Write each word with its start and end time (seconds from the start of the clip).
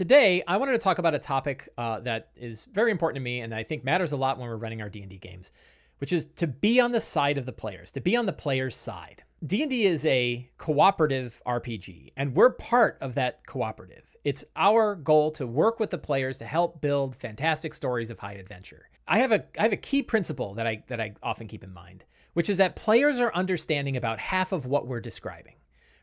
Today, 0.00 0.42
I 0.48 0.56
wanted 0.56 0.72
to 0.72 0.78
talk 0.78 0.96
about 0.96 1.14
a 1.14 1.18
topic 1.18 1.68
uh, 1.76 2.00
that 2.00 2.30
is 2.34 2.64
very 2.72 2.90
important 2.90 3.16
to 3.16 3.20
me 3.20 3.40
and 3.40 3.54
I 3.54 3.64
think 3.64 3.84
matters 3.84 4.12
a 4.12 4.16
lot 4.16 4.38
when 4.38 4.48
we're 4.48 4.56
running 4.56 4.80
our 4.80 4.88
D&D 4.88 5.18
games, 5.18 5.52
which 5.98 6.10
is 6.10 6.24
to 6.36 6.46
be 6.46 6.80
on 6.80 6.92
the 6.92 7.00
side 7.02 7.36
of 7.36 7.44
the 7.44 7.52
players, 7.52 7.92
to 7.92 8.00
be 8.00 8.16
on 8.16 8.24
the 8.24 8.32
player's 8.32 8.74
side. 8.74 9.24
D&D 9.44 9.84
is 9.84 10.06
a 10.06 10.48
cooperative 10.56 11.42
RPG, 11.46 12.12
and 12.16 12.34
we're 12.34 12.48
part 12.48 12.96
of 13.02 13.14
that 13.16 13.46
cooperative. 13.46 14.16
It's 14.24 14.42
our 14.56 14.94
goal 14.94 15.32
to 15.32 15.46
work 15.46 15.78
with 15.78 15.90
the 15.90 15.98
players 15.98 16.38
to 16.38 16.46
help 16.46 16.80
build 16.80 17.14
fantastic 17.14 17.74
stories 17.74 18.10
of 18.10 18.18
high 18.18 18.32
adventure. 18.32 18.88
I 19.06 19.18
have 19.18 19.32
a 19.32 19.44
I 19.58 19.64
have 19.64 19.72
a 19.74 19.76
key 19.76 20.02
principle 20.02 20.54
that 20.54 20.66
I 20.66 20.82
that 20.88 21.02
I 21.02 21.12
often 21.22 21.46
keep 21.46 21.62
in 21.62 21.74
mind, 21.74 22.06
which 22.32 22.48
is 22.48 22.56
that 22.56 22.74
players 22.74 23.20
are 23.20 23.34
understanding 23.34 23.98
about 23.98 24.18
half 24.18 24.52
of 24.52 24.64
what 24.64 24.86
we're 24.86 25.00
describing. 25.00 25.56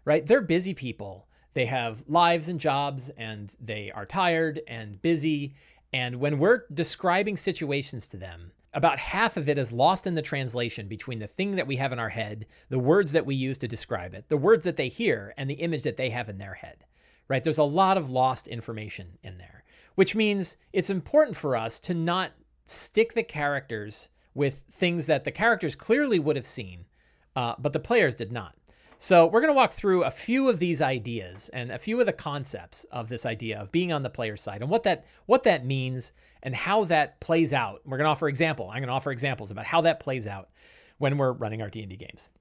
Right? 0.05 0.23
They're 0.23 0.41
busy 0.41 0.75
people 0.75 1.27
they 1.53 1.65
have 1.65 2.03
lives 2.07 2.49
and 2.49 2.59
jobs 2.59 3.09
and 3.17 3.55
they 3.59 3.91
are 3.91 4.05
tired 4.05 4.61
and 4.67 5.01
busy. 5.01 5.55
And 5.93 6.17
when 6.17 6.39
we're 6.39 6.65
describing 6.73 7.37
situations 7.37 8.07
to 8.09 8.17
them, 8.17 8.51
about 8.73 8.99
half 8.99 9.37
of 9.37 9.49
it 9.49 9.57
is 9.57 9.71
lost 9.71 10.05
in 10.05 10.15
the 10.15 10.21
translation 10.21 10.87
between 10.87 11.19
the 11.19 11.27
thing 11.27 11.55
that 11.55 11.65
we 11.65 11.77
have 11.77 11.91
in 11.91 11.99
our 11.99 12.09
head, 12.09 12.45
the 12.69 12.77
words 12.77 13.11
that 13.13 13.25
we 13.25 13.33
use 13.33 13.57
to 13.59 13.67
describe 13.67 14.13
it, 14.13 14.29
the 14.29 14.37
words 14.37 14.63
that 14.65 14.77
they 14.77 14.89
hear, 14.89 15.33
and 15.37 15.49
the 15.49 15.55
image 15.55 15.83
that 15.83 15.97
they 15.97 16.11
have 16.11 16.29
in 16.29 16.37
their 16.37 16.53
head. 16.53 16.85
Right? 17.27 17.43
There's 17.43 17.57
a 17.57 17.63
lot 17.63 17.97
of 17.97 18.09
lost 18.09 18.47
information 18.47 19.17
in 19.23 19.37
there, 19.37 19.63
which 19.95 20.15
means 20.15 20.57
it's 20.73 20.89
important 20.89 21.35
for 21.35 21.55
us 21.55 21.79
to 21.81 21.93
not 21.93 22.33
stick 22.65 23.13
the 23.13 23.23
characters 23.23 24.09
with 24.33 24.65
things 24.71 25.07
that 25.07 25.23
the 25.23 25.31
characters 25.31 25.75
clearly 25.75 26.19
would 26.19 26.35
have 26.35 26.45
seen, 26.45 26.85
uh, 27.35 27.55
but 27.57 27.73
the 27.73 27.79
players 27.79 28.15
did 28.15 28.31
not. 28.31 28.56
So, 28.99 29.27
we're 29.27 29.41
going 29.41 29.53
to 29.53 29.57
walk 29.57 29.73
through 29.73 30.03
a 30.03 30.11
few 30.11 30.49
of 30.49 30.57
these 30.57 30.81
ideas 30.81 31.49
and 31.49 31.71
a 31.71 31.77
few 31.77 31.99
of 31.99 32.07
the 32.07 32.13
concepts 32.13 32.83
of 32.91 33.09
this 33.09 33.27
idea 33.27 33.59
of 33.59 33.71
being 33.71 33.91
on 33.93 34.01
the 34.01 34.09
player 34.09 34.35
side 34.35 34.61
and 34.61 34.71
what 34.71 34.83
that 34.83 35.05
what 35.27 35.43
that 35.43 35.63
means 35.63 36.13
and 36.41 36.55
how 36.55 36.83
that 36.85 37.19
plays 37.19 37.53
out. 37.53 37.81
We're 37.85 37.97
going 37.97 38.05
to 38.05 38.11
offer 38.11 38.27
example. 38.27 38.69
I'm 38.69 38.79
going 38.79 38.87
to 38.87 38.93
offer 38.93 39.11
examples 39.11 39.51
about 39.51 39.65
how 39.65 39.81
that 39.81 39.99
plays 39.99 40.25
out 40.25 40.49
when 40.97 41.19
we're 41.19 41.33
running 41.33 41.61
our 41.61 41.69
D&D 41.69 41.95
games. 41.95 42.31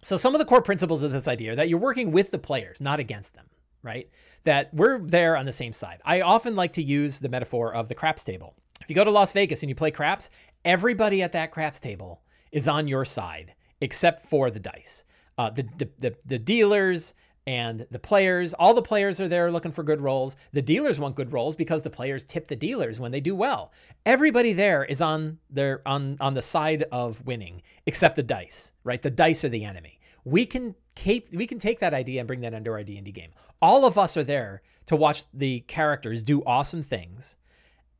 So, 0.00 0.16
some 0.16 0.34
of 0.34 0.38
the 0.38 0.46
core 0.46 0.62
principles 0.62 1.02
of 1.02 1.12
this 1.12 1.28
idea 1.28 1.52
are 1.52 1.56
that 1.56 1.68
you're 1.68 1.78
working 1.78 2.10
with 2.10 2.30
the 2.30 2.38
players, 2.38 2.80
not 2.80 2.98
against 2.98 3.34
them, 3.34 3.50
right? 3.82 4.08
That 4.44 4.72
we're 4.72 4.98
there 4.98 5.36
on 5.36 5.44
the 5.44 5.52
same 5.52 5.74
side. 5.74 6.00
I 6.06 6.22
often 6.22 6.56
like 6.56 6.72
to 6.74 6.82
use 6.82 7.18
the 7.18 7.28
metaphor 7.28 7.74
of 7.74 7.88
the 7.88 7.94
craps 7.94 8.24
table. 8.24 8.54
If 8.80 8.88
you 8.88 8.94
go 8.94 9.04
to 9.04 9.10
Las 9.10 9.32
Vegas 9.32 9.62
and 9.62 9.68
you 9.68 9.74
play 9.74 9.90
craps, 9.90 10.30
everybody 10.64 11.20
at 11.20 11.32
that 11.32 11.50
craps 11.50 11.80
table 11.80 12.22
is 12.50 12.66
on 12.66 12.88
your 12.88 13.04
side 13.04 13.52
except 13.82 14.20
for 14.20 14.50
the 14.50 14.58
dice 14.58 15.04
uh, 15.38 15.50
the, 15.50 15.66
the, 15.78 15.88
the 15.98 16.16
the 16.26 16.38
dealers 16.38 17.14
and 17.46 17.86
the 17.90 17.98
players. 17.98 18.54
All 18.54 18.74
the 18.74 18.82
players 18.82 19.20
are 19.20 19.28
there 19.28 19.50
looking 19.50 19.72
for 19.72 19.82
good 19.82 20.00
rolls. 20.00 20.36
The 20.52 20.62
dealers 20.62 21.00
want 21.00 21.16
good 21.16 21.32
rolls 21.32 21.56
because 21.56 21.82
the 21.82 21.90
players 21.90 22.24
tip 22.24 22.48
the 22.48 22.56
dealers 22.56 23.00
when 23.00 23.10
they 23.10 23.20
do 23.20 23.34
well. 23.34 23.72
Everybody 24.06 24.52
there 24.52 24.84
is 24.84 25.02
on 25.02 25.38
their 25.50 25.82
on 25.86 26.16
on 26.20 26.34
the 26.34 26.42
side 26.42 26.84
of 26.92 27.24
winning, 27.24 27.62
except 27.86 28.16
the 28.16 28.22
dice. 28.22 28.72
Right, 28.84 29.02
the 29.02 29.10
dice 29.10 29.44
are 29.44 29.48
the 29.48 29.64
enemy. 29.64 29.98
We 30.24 30.46
can 30.46 30.74
keep 30.94 31.34
we 31.34 31.46
can 31.46 31.58
take 31.58 31.80
that 31.80 31.94
idea 31.94 32.20
and 32.20 32.28
bring 32.28 32.40
that 32.42 32.54
into 32.54 32.70
our 32.70 32.84
D 32.84 32.96
and 32.96 33.04
D 33.04 33.12
game. 33.12 33.30
All 33.60 33.84
of 33.84 33.98
us 33.98 34.16
are 34.16 34.24
there 34.24 34.62
to 34.86 34.96
watch 34.96 35.24
the 35.32 35.60
characters 35.60 36.22
do 36.22 36.42
awesome 36.44 36.82
things, 36.82 37.36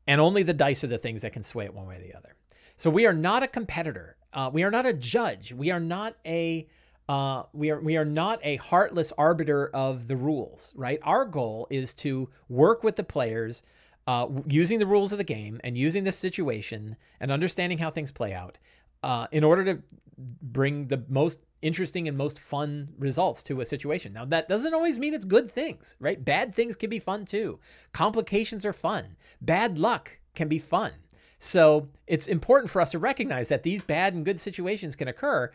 and 0.07 0.21
only 0.21 0.43
the 0.43 0.53
dice 0.53 0.83
are 0.83 0.87
the 0.87 0.97
things 0.97 1.21
that 1.21 1.33
can 1.33 1.43
sway 1.43 1.65
it 1.65 1.73
one 1.73 1.87
way 1.87 1.97
or 1.97 1.99
the 1.99 2.15
other. 2.15 2.35
So 2.77 2.89
we 2.89 3.05
are 3.05 3.13
not 3.13 3.43
a 3.43 3.47
competitor. 3.47 4.17
Uh, 4.31 4.49
we 4.51 4.63
are 4.63 4.71
not 4.71 4.85
a 4.85 4.93
judge. 4.93 5.53
We 5.53 5.69
are 5.69 5.79
not 5.79 6.15
a 6.25 6.67
uh, 7.09 7.43
we 7.53 7.69
are 7.69 7.81
we 7.81 7.97
are 7.97 8.05
not 8.05 8.39
a 8.43 8.55
heartless 8.57 9.11
arbiter 9.17 9.69
of 9.73 10.07
the 10.07 10.15
rules, 10.15 10.73
right? 10.75 10.99
Our 11.03 11.25
goal 11.25 11.67
is 11.69 11.93
to 11.95 12.29
work 12.47 12.83
with 12.83 12.95
the 12.95 13.03
players, 13.03 13.63
uh, 14.07 14.27
using 14.47 14.79
the 14.79 14.85
rules 14.85 15.11
of 15.11 15.17
the 15.17 15.23
game 15.23 15.59
and 15.63 15.77
using 15.77 16.03
this 16.03 16.17
situation 16.17 16.95
and 17.19 17.31
understanding 17.31 17.77
how 17.77 17.91
things 17.91 18.11
play 18.11 18.33
out, 18.33 18.57
uh, 19.03 19.27
in 19.31 19.43
order 19.43 19.65
to 19.65 19.83
bring 20.17 20.87
the 20.87 21.03
most 21.09 21.39
interesting 21.61 22.07
and 22.07 22.17
most 22.17 22.39
fun 22.39 22.89
results 22.97 23.41
to 23.43 23.61
a 23.61 23.65
situation. 23.65 24.13
Now 24.13 24.25
that 24.25 24.47
doesn't 24.47 24.73
always 24.73 24.99
mean 24.99 25.13
it's 25.13 25.25
good 25.25 25.51
things, 25.51 25.95
right? 25.99 26.23
Bad 26.23 26.53
things 26.55 26.75
can 26.75 26.89
be 26.89 26.99
fun 26.99 27.25
too. 27.25 27.59
Complications 27.91 28.65
are 28.65 28.73
fun. 28.73 29.15
Bad 29.41 29.77
luck 29.77 30.19
can 30.35 30.47
be 30.47 30.59
fun. 30.59 30.91
So 31.37 31.89
it's 32.07 32.27
important 32.27 32.71
for 32.71 32.81
us 32.81 32.91
to 32.91 32.99
recognize 32.99 33.49
that 33.49 33.63
these 33.63 33.83
bad 33.83 34.13
and 34.13 34.23
good 34.23 34.39
situations 34.39 34.95
can 34.95 35.09
occur 35.09 35.51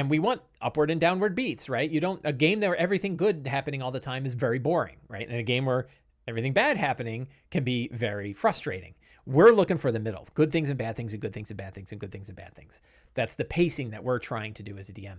and 0.00 0.08
we 0.08 0.18
want 0.18 0.40
upward 0.62 0.90
and 0.90 0.98
downward 0.98 1.34
beats, 1.34 1.68
right? 1.68 1.90
You 1.90 2.00
don't 2.00 2.22
a 2.24 2.32
game 2.32 2.60
where 2.60 2.74
everything 2.74 3.18
good 3.18 3.46
happening 3.46 3.82
all 3.82 3.90
the 3.90 4.00
time 4.00 4.24
is 4.24 4.32
very 4.32 4.58
boring, 4.58 4.96
right? 5.08 5.28
And 5.28 5.36
a 5.36 5.42
game 5.42 5.66
where 5.66 5.88
everything 6.26 6.54
bad 6.54 6.78
happening 6.78 7.28
can 7.50 7.64
be 7.64 7.90
very 7.92 8.32
frustrating. 8.32 8.94
We're 9.26 9.52
looking 9.52 9.76
for 9.76 9.92
the 9.92 10.00
middle. 10.00 10.26
Good 10.32 10.52
things 10.52 10.70
and 10.70 10.78
bad 10.78 10.96
things 10.96 11.12
and 11.12 11.20
good 11.20 11.34
things 11.34 11.50
and 11.50 11.58
bad 11.58 11.74
things 11.74 11.92
and 11.92 12.00
good 12.00 12.10
things 12.10 12.30
and 12.30 12.36
bad 12.36 12.54
things. 12.54 12.80
That's 13.12 13.34
the 13.34 13.44
pacing 13.44 13.90
that 13.90 14.02
we're 14.02 14.18
trying 14.18 14.54
to 14.54 14.62
do 14.62 14.78
as 14.78 14.88
a 14.88 14.94
DM. 14.94 15.18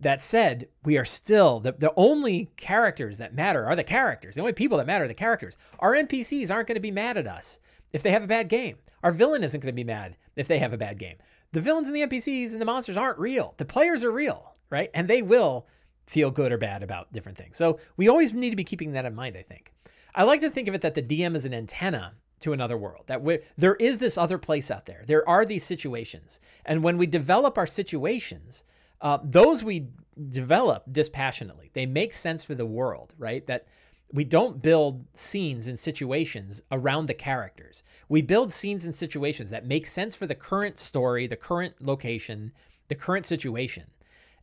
That 0.00 0.24
said, 0.24 0.66
we 0.82 0.98
are 0.98 1.04
still 1.04 1.60
the, 1.60 1.70
the 1.70 1.92
only 1.96 2.50
characters 2.56 3.18
that 3.18 3.32
matter 3.32 3.64
are 3.64 3.76
the 3.76 3.84
characters. 3.84 4.34
The 4.34 4.40
only 4.40 4.54
people 4.54 4.78
that 4.78 4.88
matter 4.88 5.04
are 5.04 5.08
the 5.08 5.14
characters. 5.14 5.56
Our 5.78 5.92
NPCs 5.92 6.50
aren't 6.50 6.66
going 6.66 6.74
to 6.74 6.80
be 6.80 6.90
mad 6.90 7.16
at 7.16 7.28
us 7.28 7.60
if 7.92 8.02
they 8.02 8.10
have 8.10 8.24
a 8.24 8.26
bad 8.26 8.48
game. 8.48 8.78
Our 9.04 9.12
villain 9.12 9.44
isn't 9.44 9.60
going 9.60 9.72
to 9.72 9.76
be 9.76 9.84
mad 9.84 10.16
if 10.34 10.48
they 10.48 10.58
have 10.58 10.72
a 10.72 10.76
bad 10.78 10.98
game 10.98 11.16
the 11.56 11.62
villains 11.62 11.88
and 11.88 11.96
the 11.96 12.02
NPCs 12.02 12.52
and 12.52 12.60
the 12.60 12.66
monsters 12.66 12.98
aren't 12.98 13.18
real. 13.18 13.54
The 13.56 13.64
players 13.64 14.04
are 14.04 14.12
real, 14.12 14.56
right? 14.68 14.90
And 14.92 15.08
they 15.08 15.22
will 15.22 15.66
feel 16.06 16.30
good 16.30 16.52
or 16.52 16.58
bad 16.58 16.82
about 16.82 17.10
different 17.14 17.38
things. 17.38 17.56
So 17.56 17.80
we 17.96 18.08
always 18.08 18.34
need 18.34 18.50
to 18.50 18.56
be 18.56 18.62
keeping 18.62 18.92
that 18.92 19.06
in 19.06 19.14
mind, 19.14 19.38
I 19.38 19.42
think. 19.42 19.72
I 20.14 20.24
like 20.24 20.40
to 20.40 20.50
think 20.50 20.68
of 20.68 20.74
it 20.74 20.82
that 20.82 20.92
the 20.92 21.02
DM 21.02 21.34
is 21.34 21.46
an 21.46 21.54
antenna 21.54 22.12
to 22.40 22.52
another 22.52 22.76
world, 22.76 23.04
that 23.06 23.22
there 23.56 23.76
is 23.76 23.98
this 23.98 24.18
other 24.18 24.36
place 24.36 24.70
out 24.70 24.84
there. 24.84 25.02
There 25.06 25.26
are 25.26 25.46
these 25.46 25.64
situations. 25.64 26.40
And 26.66 26.82
when 26.82 26.98
we 26.98 27.06
develop 27.06 27.56
our 27.56 27.66
situations, 27.66 28.64
uh, 29.00 29.16
those 29.24 29.64
we 29.64 29.86
develop 30.28 30.84
dispassionately, 30.92 31.70
they 31.72 31.86
make 31.86 32.12
sense 32.12 32.44
for 32.44 32.54
the 32.54 32.66
world, 32.66 33.14
right? 33.16 33.46
That 33.46 33.66
we 34.12 34.24
don't 34.24 34.62
build 34.62 35.04
scenes 35.14 35.68
and 35.68 35.78
situations 35.78 36.62
around 36.70 37.06
the 37.06 37.14
characters. 37.14 37.82
We 38.08 38.22
build 38.22 38.52
scenes 38.52 38.84
and 38.84 38.94
situations 38.94 39.50
that 39.50 39.66
make 39.66 39.86
sense 39.86 40.14
for 40.14 40.26
the 40.26 40.34
current 40.34 40.78
story, 40.78 41.26
the 41.26 41.36
current 41.36 41.74
location, 41.82 42.52
the 42.88 42.94
current 42.94 43.26
situation. 43.26 43.84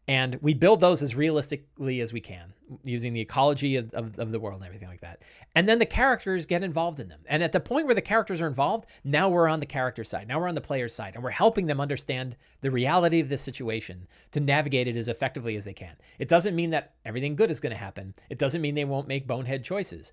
And 0.08 0.38
we 0.42 0.54
build 0.54 0.82
those 0.82 1.02
as 1.02 1.16
realistically 1.16 2.02
as 2.02 2.12
we 2.12 2.20
can 2.20 2.54
using 2.84 3.14
the 3.14 3.22
ecology 3.22 3.78
of, 3.78 3.94
of, 3.94 4.20
of, 4.20 4.32
the 4.32 4.40
world 4.40 4.60
and 4.60 4.66
everything 4.66 4.90
like 4.90 5.00
that. 5.00 5.22
And 5.56 5.68
then 5.68 5.80
the 5.80 5.86
characters 5.86 6.46
get 6.46 6.62
involved 6.62 7.00
in 7.00 7.08
them. 7.08 7.22
And 7.26 7.42
at 7.42 7.54
the 7.54 7.60
point 7.62 7.86
where 7.86 7.96
the 7.96 8.02
characters 8.02 8.42
are 8.42 8.48
involved, 8.48 8.86
now 9.06 9.30
we're 9.30 9.48
on 9.48 9.62
the 9.62 9.66
character 9.66 10.04
side. 10.04 10.28
Now 10.28 10.40
we're 10.40 10.50
on 10.50 10.56
the 10.56 10.62
player's 10.62 10.94
side. 10.94 11.16
And 11.16 11.24
we're 11.24 11.30
helping 11.30 11.68
them 11.68 11.80
understand 11.80 12.36
the 12.62 12.72
reality 12.72 13.22
of 13.22 13.30
this 13.30 13.42
situation 13.42 14.08
to 14.32 14.42
navigate 14.42 14.90
it 14.90 14.98
as 14.98 15.08
effectively 15.08 15.56
as 15.56 15.64
they 15.64 15.74
can. 15.74 15.96
It 16.20 16.28
doesn't 16.28 16.56
mean 16.56 16.72
that 16.72 16.96
everything 17.06 17.36
good 17.38 17.52
is 17.52 17.62
going 17.62 17.74
to 17.74 17.78
happen, 17.78 18.14
it 18.30 18.40
doesn't 18.40 18.62
mean 18.62 18.76
they 18.76 18.86
won't 18.86 19.08
make 19.08 19.28
bonehead 19.28 19.64
choices. 19.64 20.12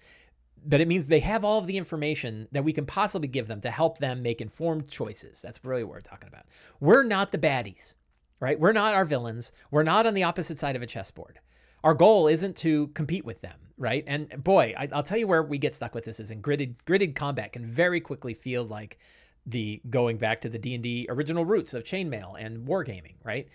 But 0.67 0.83
it 0.83 0.89
means 0.89 1.07
they 1.07 1.21
have 1.21 1.45
all 1.45 1.59
of 1.59 1.67
the 1.67 1.79
information 1.79 2.47
that 2.53 2.63
we 2.63 2.75
can 2.75 2.85
possibly 2.85 3.29
give 3.29 3.49
them 3.49 3.63
to 3.63 3.71
help 3.71 3.99
them 3.99 4.23
make 4.23 4.43
informed 4.43 4.89
choices. 4.89 5.41
That's 5.41 5.65
really 5.65 5.85
what 5.85 5.95
we're 5.95 6.01
talking 6.01 6.29
about. 6.29 6.45
We're 6.81 7.03
not 7.03 7.33
the 7.33 7.39
baddies 7.39 7.95
right? 8.41 8.59
We're 8.59 8.73
not 8.73 8.95
our 8.95 9.05
villains. 9.05 9.53
We're 9.71 9.83
not 9.83 10.07
on 10.07 10.15
the 10.15 10.25
opposite 10.25 10.59
side 10.59 10.77
of 10.77 10.83
a 10.83 10.87
chessboard. 10.87 11.39
Our 11.85 11.95
goal 11.95 12.27
isn't 12.27 12.57
to 12.57 12.89
compete 12.89 13.25
with 13.25 13.41
them, 13.41 13.59
right? 13.79 14.05
And 14.07 14.43
boy, 14.43 14.75
I, 14.77 14.87
will 14.87 15.03
tell 15.03 15.19
you 15.19 15.27
where 15.27 15.43
we 15.43 15.59
get 15.59 15.75
stuck 15.75 15.95
with 15.95 16.05
this 16.05 16.21
is 16.21 16.31
in 16.31 16.43
gridded 16.43 16.75
gridded 16.87 17.15
combat 17.15 17.53
can 17.53 17.65
very 17.65 18.01
quickly 18.01 18.35
feel 18.35 18.65
like 18.65 18.99
the 19.47 19.81
going 19.89 20.19
back 20.19 20.41
to 20.43 20.49
the 20.49 20.59
D&D 20.59 21.07
original 21.09 21.45
roots 21.45 21.73
of 21.73 21.85
chainmail 21.85 22.35
and 22.39 22.67
wargaming, 22.67 23.15
right? 23.25 23.49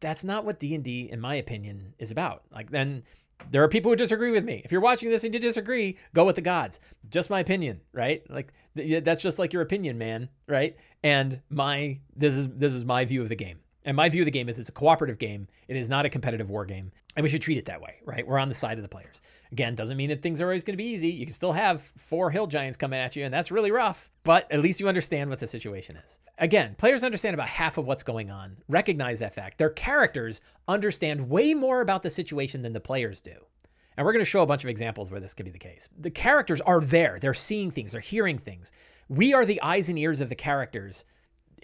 That's 0.00 0.24
not 0.24 0.44
what 0.44 0.60
D&D 0.60 1.08
in 1.10 1.20
my 1.20 1.36
opinion 1.36 1.94
is 1.98 2.10
about. 2.10 2.42
Like 2.52 2.70
then 2.70 3.04
there 3.50 3.62
are 3.62 3.68
people 3.68 3.90
who 3.90 3.96
disagree 3.96 4.30
with 4.30 4.44
me. 4.44 4.60
If 4.64 4.70
you're 4.70 4.80
watching 4.80 5.10
this 5.10 5.24
and 5.24 5.32
you 5.32 5.40
disagree, 5.40 5.96
go 6.14 6.24
with 6.24 6.36
the 6.36 6.42
gods. 6.42 6.80
Just 7.10 7.30
my 7.30 7.40
opinion, 7.40 7.80
right? 7.92 8.22
Like 8.30 8.52
that's 8.74 9.22
just 9.22 9.38
like 9.38 9.52
your 9.52 9.62
opinion, 9.62 9.98
man, 9.98 10.28
right? 10.46 10.76
And 11.02 11.40
my 11.48 11.98
this 12.14 12.34
is 12.34 12.48
this 12.48 12.74
is 12.74 12.84
my 12.84 13.04
view 13.04 13.22
of 13.22 13.28
the 13.28 13.36
game. 13.36 13.58
And 13.84 13.96
my 13.96 14.08
view 14.08 14.22
of 14.22 14.26
the 14.26 14.30
game 14.30 14.48
is 14.48 14.58
it's 14.58 14.68
a 14.68 14.72
cooperative 14.72 15.18
game. 15.18 15.48
It 15.66 15.76
is 15.76 15.88
not 15.88 16.06
a 16.06 16.10
competitive 16.10 16.50
war 16.50 16.64
game. 16.64 16.92
And 17.16 17.24
we 17.24 17.28
should 17.28 17.42
treat 17.42 17.58
it 17.58 17.64
that 17.66 17.80
way, 17.80 17.96
right? 18.04 18.26
We're 18.26 18.38
on 18.38 18.48
the 18.48 18.54
side 18.54 18.78
of 18.78 18.82
the 18.82 18.88
players. 18.88 19.20
Again, 19.50 19.74
doesn't 19.74 19.96
mean 19.96 20.08
that 20.08 20.22
things 20.22 20.40
are 20.40 20.46
always 20.46 20.64
going 20.64 20.74
to 20.74 20.82
be 20.82 20.90
easy. 20.90 21.10
You 21.10 21.26
can 21.26 21.34
still 21.34 21.52
have 21.52 21.82
four 21.98 22.30
hill 22.30 22.46
giants 22.46 22.76
coming 22.76 22.98
at 22.98 23.16
you, 23.16 23.24
and 23.24 23.34
that's 23.34 23.50
really 23.50 23.70
rough. 23.70 24.10
But 24.24 24.50
at 24.50 24.60
least 24.60 24.80
you 24.80 24.88
understand 24.88 25.28
what 25.28 25.40
the 25.40 25.46
situation 25.46 25.96
is. 25.96 26.20
Again, 26.38 26.74
players 26.78 27.04
understand 27.04 27.34
about 27.34 27.48
half 27.48 27.76
of 27.76 27.86
what's 27.86 28.02
going 28.02 28.30
on. 28.30 28.56
Recognize 28.68 29.18
that 29.18 29.34
fact. 29.34 29.58
Their 29.58 29.70
characters 29.70 30.40
understand 30.68 31.28
way 31.28 31.52
more 31.54 31.80
about 31.80 32.02
the 32.02 32.10
situation 32.10 32.62
than 32.62 32.72
the 32.72 32.80
players 32.80 33.20
do. 33.20 33.34
And 33.96 34.06
we're 34.06 34.12
going 34.12 34.24
to 34.24 34.30
show 34.30 34.42
a 34.42 34.46
bunch 34.46 34.64
of 34.64 34.70
examples 34.70 35.10
where 35.10 35.20
this 35.20 35.34
could 35.34 35.44
be 35.44 35.50
the 35.52 35.58
case. 35.58 35.88
The 35.98 36.10
characters 36.10 36.60
are 36.62 36.80
there, 36.80 37.18
they're 37.20 37.34
seeing 37.34 37.70
things, 37.70 37.92
they're 37.92 38.00
hearing 38.00 38.38
things. 38.38 38.72
We 39.08 39.34
are 39.34 39.44
the 39.44 39.60
eyes 39.60 39.90
and 39.90 39.98
ears 39.98 40.22
of 40.22 40.30
the 40.30 40.34
characters 40.34 41.04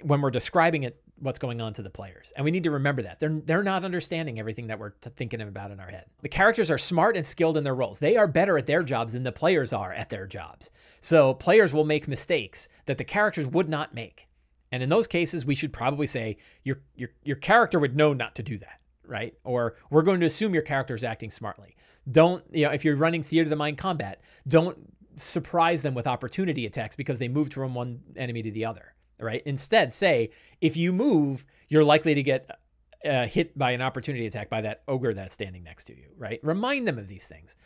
when 0.02 0.20
we're 0.20 0.30
describing 0.30 0.82
it 0.82 1.00
what's 1.20 1.38
going 1.38 1.60
on 1.60 1.72
to 1.74 1.82
the 1.82 1.90
players. 1.90 2.32
And 2.36 2.44
we 2.44 2.50
need 2.50 2.64
to 2.64 2.70
remember 2.70 3.02
that. 3.02 3.20
They're 3.20 3.40
they're 3.44 3.62
not 3.62 3.84
understanding 3.84 4.38
everything 4.38 4.68
that 4.68 4.78
we're 4.78 4.90
t- 4.90 5.10
thinking 5.16 5.40
about 5.40 5.70
in 5.70 5.80
our 5.80 5.88
head. 5.88 6.06
The 6.22 6.28
characters 6.28 6.70
are 6.70 6.78
smart 6.78 7.16
and 7.16 7.26
skilled 7.26 7.56
in 7.56 7.64
their 7.64 7.74
roles. 7.74 7.98
They 7.98 8.16
are 8.16 8.26
better 8.26 8.58
at 8.58 8.66
their 8.66 8.82
jobs 8.82 9.12
than 9.12 9.22
the 9.22 9.32
players 9.32 9.72
are 9.72 9.92
at 9.92 10.10
their 10.10 10.26
jobs. 10.26 10.70
So 11.00 11.34
players 11.34 11.72
will 11.72 11.84
make 11.84 12.08
mistakes 12.08 12.68
that 12.86 12.98
the 12.98 13.04
characters 13.04 13.46
would 13.46 13.68
not 13.68 13.94
make. 13.94 14.28
And 14.70 14.82
in 14.82 14.88
those 14.88 15.06
cases, 15.06 15.46
we 15.46 15.54
should 15.54 15.72
probably 15.72 16.06
say 16.06 16.38
your 16.64 16.80
your 16.96 17.10
your 17.22 17.36
character 17.36 17.78
would 17.78 17.96
know 17.96 18.12
not 18.12 18.34
to 18.36 18.42
do 18.42 18.58
that, 18.58 18.80
right? 19.04 19.34
Or 19.44 19.76
we're 19.90 20.02
going 20.02 20.20
to 20.20 20.26
assume 20.26 20.54
your 20.54 20.62
character 20.62 20.94
is 20.94 21.04
acting 21.04 21.30
smartly. 21.30 21.76
Don't, 22.10 22.42
you 22.52 22.64
know, 22.64 22.72
if 22.72 22.84
you're 22.84 22.96
running 22.96 23.22
theater 23.22 23.46
of 23.46 23.50
the 23.50 23.56
mind 23.56 23.76
combat, 23.76 24.22
don't 24.46 24.78
surprise 25.16 25.82
them 25.82 25.94
with 25.94 26.06
opportunity 26.06 26.64
attacks 26.64 26.96
because 26.96 27.18
they 27.18 27.28
moved 27.28 27.52
from 27.52 27.74
one 27.74 28.00
enemy 28.16 28.42
to 28.42 28.50
the 28.50 28.64
other 28.64 28.94
right? 29.20 29.42
Instead, 29.44 29.92
say 29.92 30.30
if 30.60 30.76
you 30.76 30.92
move, 30.92 31.44
you're 31.68 31.84
likely 31.84 32.14
to 32.14 32.22
get 32.22 32.58
uh, 33.04 33.26
hit 33.26 33.56
by 33.56 33.72
an 33.72 33.82
opportunity 33.82 34.26
attack 34.26 34.48
by 34.50 34.60
that 34.60 34.82
ogre 34.88 35.14
that's 35.14 35.34
standing 35.34 35.62
next 35.62 35.84
to 35.84 35.96
you, 35.96 36.08
right? 36.16 36.40
Remind 36.42 36.86
them 36.86 36.98
of 36.98 37.08
these 37.08 37.26
things. 37.28 37.56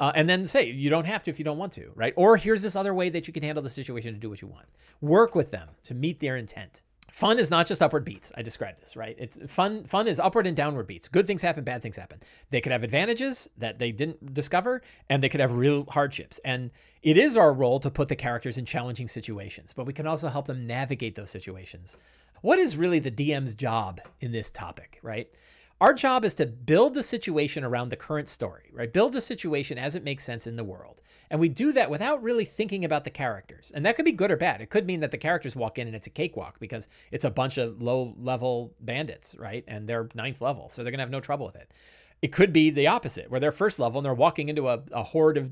Uh, 0.00 0.10
and 0.14 0.28
then 0.28 0.46
say 0.46 0.70
you 0.70 0.90
don't 0.90 1.04
have 1.04 1.22
to 1.22 1.30
if 1.30 1.38
you 1.38 1.44
don't 1.44 1.58
want 1.58 1.72
to, 1.72 1.90
right? 1.94 2.14
Or 2.16 2.36
here's 2.36 2.62
this 2.62 2.76
other 2.76 2.94
way 2.94 3.08
that 3.10 3.26
you 3.26 3.32
can 3.32 3.42
handle 3.42 3.62
the 3.62 3.70
situation 3.70 4.14
to 4.14 4.18
do 4.18 4.28
what 4.28 4.42
you 4.42 4.48
want. 4.48 4.66
Work 5.00 5.34
with 5.34 5.50
them 5.50 5.68
to 5.84 5.94
meet 5.94 6.20
their 6.20 6.36
intent. 6.36 6.82
Fun 7.12 7.38
is 7.38 7.50
not 7.50 7.66
just 7.66 7.82
upward 7.82 8.06
beats. 8.06 8.32
I 8.38 8.40
described 8.40 8.80
this, 8.80 8.96
right? 8.96 9.14
It's 9.18 9.38
fun. 9.46 9.84
Fun 9.84 10.08
is 10.08 10.18
upward 10.18 10.46
and 10.46 10.56
downward 10.56 10.86
beats. 10.86 11.08
Good 11.08 11.26
things 11.26 11.42
happen, 11.42 11.62
bad 11.62 11.82
things 11.82 11.98
happen. 11.98 12.22
They 12.48 12.62
could 12.62 12.72
have 12.72 12.82
advantages 12.82 13.50
that 13.58 13.78
they 13.78 13.92
didn't 13.92 14.32
discover, 14.32 14.80
and 15.10 15.22
they 15.22 15.28
could 15.28 15.40
have 15.40 15.52
real 15.52 15.84
hardships. 15.90 16.40
And 16.42 16.70
it 17.02 17.18
is 17.18 17.36
our 17.36 17.52
role 17.52 17.80
to 17.80 17.90
put 17.90 18.08
the 18.08 18.16
characters 18.16 18.56
in 18.56 18.64
challenging 18.64 19.08
situations, 19.08 19.74
but 19.74 19.84
we 19.84 19.92
can 19.92 20.06
also 20.06 20.28
help 20.28 20.46
them 20.46 20.66
navigate 20.66 21.14
those 21.14 21.28
situations. 21.28 21.98
What 22.40 22.58
is 22.58 22.78
really 22.78 22.98
the 22.98 23.10
DM's 23.10 23.54
job 23.54 24.00
in 24.22 24.32
this 24.32 24.50
topic, 24.50 24.98
right? 25.02 25.28
Our 25.80 25.92
job 25.92 26.24
is 26.24 26.34
to 26.34 26.46
build 26.46 26.94
the 26.94 27.02
situation 27.02 27.64
around 27.64 27.88
the 27.88 27.96
current 27.96 28.28
story, 28.28 28.70
right? 28.72 28.92
Build 28.92 29.12
the 29.12 29.20
situation 29.20 29.78
as 29.78 29.94
it 29.94 30.04
makes 30.04 30.24
sense 30.24 30.46
in 30.46 30.56
the 30.56 30.64
world. 30.64 31.02
And 31.30 31.40
we 31.40 31.48
do 31.48 31.72
that 31.72 31.90
without 31.90 32.22
really 32.22 32.44
thinking 32.44 32.84
about 32.84 33.04
the 33.04 33.10
characters. 33.10 33.72
And 33.74 33.84
that 33.86 33.96
could 33.96 34.04
be 34.04 34.12
good 34.12 34.30
or 34.30 34.36
bad. 34.36 34.60
It 34.60 34.70
could 34.70 34.86
mean 34.86 35.00
that 35.00 35.10
the 35.10 35.18
characters 35.18 35.56
walk 35.56 35.78
in 35.78 35.86
and 35.86 35.96
it's 35.96 36.06
a 36.06 36.10
cakewalk 36.10 36.60
because 36.60 36.88
it's 37.10 37.24
a 37.24 37.30
bunch 37.30 37.56
of 37.58 37.80
low 37.80 38.14
level 38.18 38.74
bandits, 38.80 39.34
right? 39.38 39.64
And 39.66 39.88
they're 39.88 40.08
ninth 40.14 40.40
level. 40.42 40.68
So 40.68 40.82
they're 40.82 40.92
going 40.92 40.98
to 40.98 41.04
have 41.04 41.10
no 41.10 41.20
trouble 41.20 41.46
with 41.46 41.56
it. 41.56 41.70
It 42.22 42.30
could 42.30 42.52
be 42.52 42.70
the 42.70 42.86
opposite, 42.86 43.28
where 43.32 43.40
they're 43.40 43.50
first 43.50 43.80
level 43.80 43.98
and 43.98 44.06
they're 44.06 44.14
walking 44.14 44.48
into 44.48 44.68
a, 44.68 44.80
a 44.92 45.02
horde 45.02 45.36
of 45.36 45.50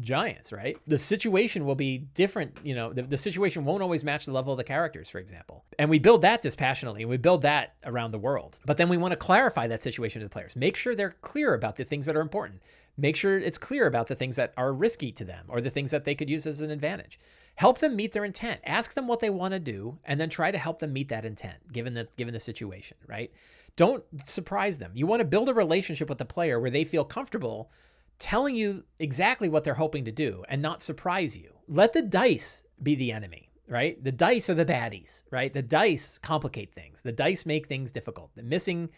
giants, 0.00 0.52
right? 0.52 0.76
The 0.86 0.96
situation 0.96 1.64
will 1.66 1.74
be 1.74 1.98
different. 2.14 2.58
You 2.62 2.76
know, 2.76 2.92
the, 2.92 3.02
the 3.02 3.18
situation 3.18 3.64
won't 3.64 3.82
always 3.82 4.04
match 4.04 4.26
the 4.26 4.32
level 4.32 4.52
of 4.52 4.56
the 4.56 4.62
characters, 4.62 5.10
for 5.10 5.18
example. 5.18 5.64
And 5.80 5.90
we 5.90 5.98
build 5.98 6.22
that 6.22 6.40
dispassionately 6.40 7.02
and 7.02 7.10
we 7.10 7.16
build 7.16 7.42
that 7.42 7.74
around 7.84 8.12
the 8.12 8.20
world. 8.20 8.58
But 8.64 8.76
then 8.76 8.88
we 8.88 8.96
want 8.96 9.10
to 9.10 9.16
clarify 9.16 9.66
that 9.66 9.82
situation 9.82 10.20
to 10.20 10.26
the 10.26 10.32
players. 10.32 10.54
Make 10.54 10.76
sure 10.76 10.94
they're 10.94 11.16
clear 11.22 11.54
about 11.54 11.74
the 11.74 11.82
things 11.82 12.06
that 12.06 12.16
are 12.16 12.20
important. 12.20 12.62
Make 12.96 13.16
sure 13.16 13.36
it's 13.36 13.58
clear 13.58 13.88
about 13.88 14.06
the 14.06 14.14
things 14.14 14.36
that 14.36 14.52
are 14.56 14.72
risky 14.72 15.10
to 15.12 15.24
them 15.24 15.46
or 15.48 15.60
the 15.60 15.70
things 15.70 15.90
that 15.90 16.04
they 16.04 16.14
could 16.14 16.30
use 16.30 16.46
as 16.46 16.60
an 16.60 16.70
advantage. 16.70 17.18
Help 17.56 17.78
them 17.78 17.96
meet 17.96 18.12
their 18.12 18.24
intent. 18.24 18.60
Ask 18.64 18.94
them 18.94 19.08
what 19.08 19.18
they 19.18 19.30
want 19.30 19.54
to 19.54 19.60
do 19.60 19.98
and 20.04 20.20
then 20.20 20.30
try 20.30 20.52
to 20.52 20.58
help 20.58 20.78
them 20.78 20.92
meet 20.92 21.08
that 21.08 21.24
intent 21.24 21.72
given 21.72 21.94
the 21.94 22.06
given 22.16 22.32
the 22.32 22.40
situation, 22.40 22.96
right? 23.08 23.32
Don't 23.76 24.04
surprise 24.26 24.78
them. 24.78 24.92
You 24.94 25.06
want 25.06 25.20
to 25.20 25.26
build 25.26 25.48
a 25.48 25.54
relationship 25.54 26.08
with 26.08 26.18
the 26.18 26.24
player 26.24 26.60
where 26.60 26.70
they 26.70 26.84
feel 26.84 27.04
comfortable 27.04 27.70
telling 28.18 28.54
you 28.54 28.84
exactly 28.98 29.48
what 29.48 29.64
they're 29.64 29.74
hoping 29.74 30.04
to 30.04 30.12
do 30.12 30.44
and 30.48 30.60
not 30.60 30.82
surprise 30.82 31.36
you. 31.36 31.52
Let 31.68 31.92
the 31.92 32.02
dice 32.02 32.64
be 32.82 32.94
the 32.94 33.12
enemy, 33.12 33.50
right? 33.66 34.02
The 34.02 34.12
dice 34.12 34.50
are 34.50 34.54
the 34.54 34.64
baddies, 34.64 35.22
right? 35.30 35.52
The 35.52 35.62
dice 35.62 36.18
complicate 36.18 36.74
things. 36.74 37.02
The 37.02 37.12
dice 37.12 37.46
make 37.46 37.66
things 37.66 37.92
difficult. 37.92 38.30
The 38.36 38.42
missing, 38.42 38.90